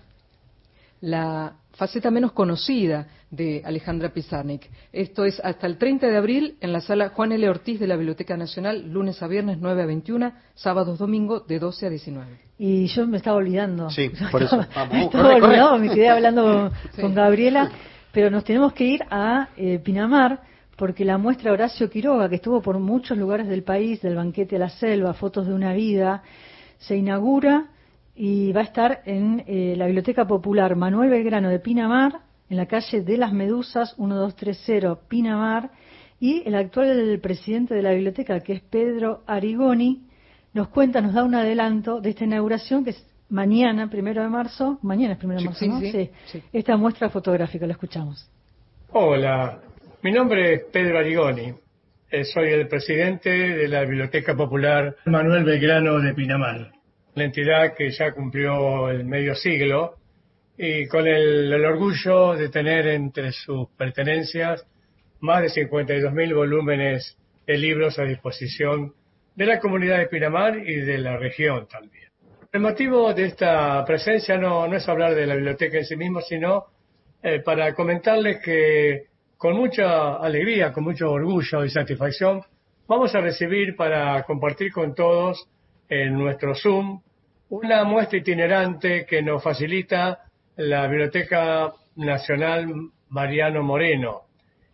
[1.00, 4.68] la faceta menos conocida de Alejandra Pizarnik.
[4.92, 7.48] Esto es hasta el 30 de abril en la sala Juan L.
[7.48, 11.86] Ortiz de la Biblioteca Nacional, lunes a viernes 9 a 21, sábados domingo de 12
[11.86, 12.26] a 19.
[12.58, 13.90] Y yo me estaba olvidando.
[13.90, 14.56] Sí, por eso.
[14.56, 17.70] me estaba olvidando, me quedé hablando con Gabriela,
[18.10, 20.42] pero nos tenemos que ir a eh, Pinamar
[20.76, 24.60] porque la muestra Horacio Quiroga, que estuvo por muchos lugares del país, del banquete a
[24.60, 26.24] la selva, fotos de una vida,
[26.78, 27.68] se inaugura
[28.20, 32.66] y va a estar en eh, la Biblioteca Popular Manuel Belgrano de Pinamar, en la
[32.66, 35.70] calle de las Medusas 1230 Pinamar,
[36.18, 40.02] Y el actual presidente de la biblioteca, que es Pedro Arigoni,
[40.52, 44.80] nos cuenta, nos da un adelanto de esta inauguración que es mañana, primero de marzo.
[44.82, 45.78] Mañana es primero de marzo, ¿no?
[45.80, 46.10] Sí,
[46.52, 48.28] Esta muestra fotográfica, la escuchamos.
[48.90, 49.60] Hola,
[50.02, 51.54] mi nombre es Pedro Arigoni.
[52.10, 56.72] Eh, soy el presidente de la Biblioteca Popular Manuel Belgrano de Pinamar,
[57.18, 59.96] la entidad que ya cumplió el medio siglo
[60.56, 64.66] y con el, orgullo de tener entre sus pertenencias
[65.20, 67.16] más de 52.000 volúmenes
[67.46, 68.92] de libros a disposición
[69.34, 72.08] de la comunidad de Pinamar y de la región también.
[72.52, 76.66] El motivo de esta presencia no, es hablar de la biblioteca en sí mismo, sino
[77.22, 79.06] eh, para comentarles que
[79.36, 82.42] con mucha alegría, con mucho orgullo y satisfacción,
[82.88, 85.48] vamos a recibir para compartir con todos
[85.88, 87.00] en nuestro Zoom
[87.50, 90.24] una muestra itinerante que nos facilita
[90.56, 92.66] la Biblioteca Nacional
[93.08, 94.22] Mariano Moreno.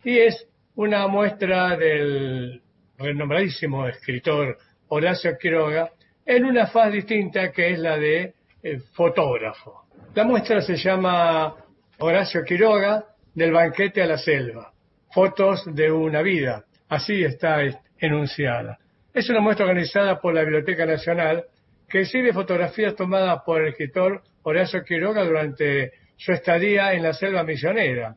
[0.03, 2.61] Y es una muestra del
[2.97, 4.57] renombradísimo escritor
[4.89, 5.89] Horacio Quiroga
[6.25, 9.85] en una faz distinta que es la de eh, fotógrafo.
[10.13, 11.55] La muestra se llama
[11.99, 14.71] Horacio Quiroga, del banquete a la selva,
[15.13, 17.59] fotos de una vida, así está
[17.99, 18.79] enunciada.
[19.13, 21.45] Es una muestra organizada por la Biblioteca Nacional
[21.87, 27.43] que exhibe fotografías tomadas por el escritor Horacio Quiroga durante su estadía en la selva
[27.43, 28.15] misionera.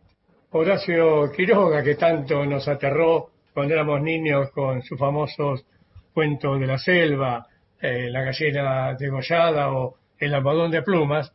[0.50, 5.64] Horacio Quiroga, que tanto nos aterró cuando éramos niños con sus famosos
[6.14, 7.46] cuentos de la selva,
[7.80, 11.32] eh, la gallina degollada o el almohadón de plumas,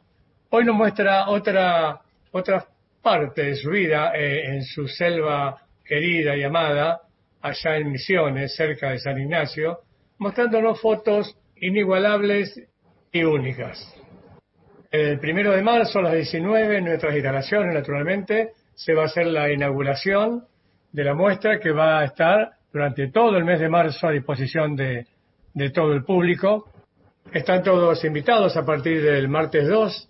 [0.50, 2.66] hoy nos muestra otra, otra
[3.02, 7.02] parte de su vida eh, en su selva querida y amada,
[7.42, 9.80] allá en Misiones, cerca de San Ignacio,
[10.18, 12.62] mostrándonos fotos inigualables
[13.12, 13.80] y únicas.
[14.92, 19.28] El primero de marzo a las 19, en nuestras instalaciones, naturalmente, se va a hacer
[19.28, 20.44] la inauguración
[20.92, 24.76] de la muestra que va a estar durante todo el mes de marzo a disposición
[24.76, 25.08] de,
[25.74, 26.70] todo el público.
[27.32, 30.10] Están todos invitados a partir del martes 2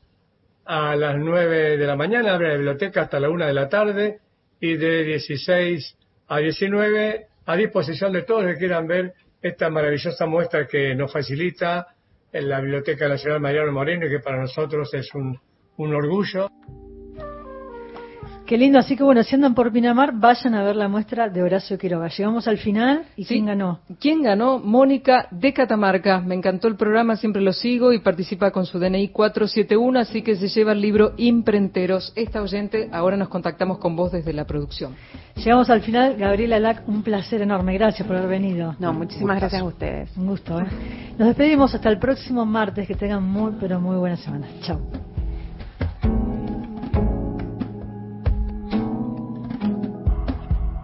[0.66, 4.20] a las 9 de la mañana, abre la biblioteca hasta la 1 de la tarde
[4.60, 5.97] y de 16
[6.30, 11.11] a 19 a disposición de todos los que quieran ver esta maravillosa muestra que nos
[11.11, 11.87] facilita
[12.31, 15.39] en la Biblioteca Nacional Mariano Moreno que para nosotros es un
[15.77, 16.49] orgullo.
[18.45, 21.41] Qué lindo, así que bueno, si andan por Pinamar, vayan a ver la muestra de
[21.41, 22.09] Horacio Quiroga.
[22.09, 23.79] Llegamos al final y ¿quién ganó?
[24.01, 24.59] ¿Quién ganó?
[24.59, 26.19] Mónica de Catamarca.
[26.19, 30.35] Me encantó el programa, siempre lo sigo y participa con su DNI 471, así que
[30.35, 32.11] se lleva el libro Imprenteros.
[32.17, 34.93] Esta oyente, ahora nos contactamos con vos desde la producción.
[35.37, 37.73] Llegamos al final, Gabriela Lac, un placer enorme.
[37.75, 38.75] Gracias por haber venido.
[38.77, 40.17] No, muchísimas gracias a ustedes.
[40.17, 40.65] Un gusto, ¿eh?
[41.17, 42.87] Nos despedimos hasta el próximo martes.
[42.87, 44.47] Que tengan muy, pero muy buena semana.
[44.61, 45.12] Chao.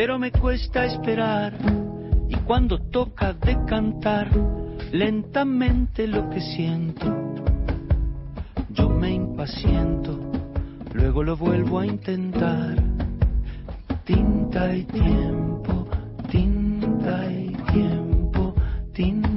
[0.00, 1.52] Pero me cuesta esperar
[2.26, 4.30] y cuando toca decantar
[4.92, 7.04] lentamente lo que siento,
[8.70, 10.18] yo me impaciento,
[10.94, 12.82] luego lo vuelvo a intentar.
[14.04, 15.86] Tinta y tiempo,
[16.30, 18.54] tinta y tiempo,
[18.94, 19.29] tinta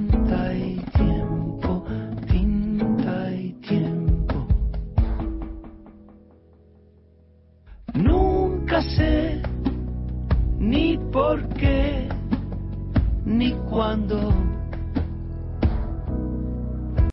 [11.64, 12.10] qué
[13.26, 14.34] ni cuándo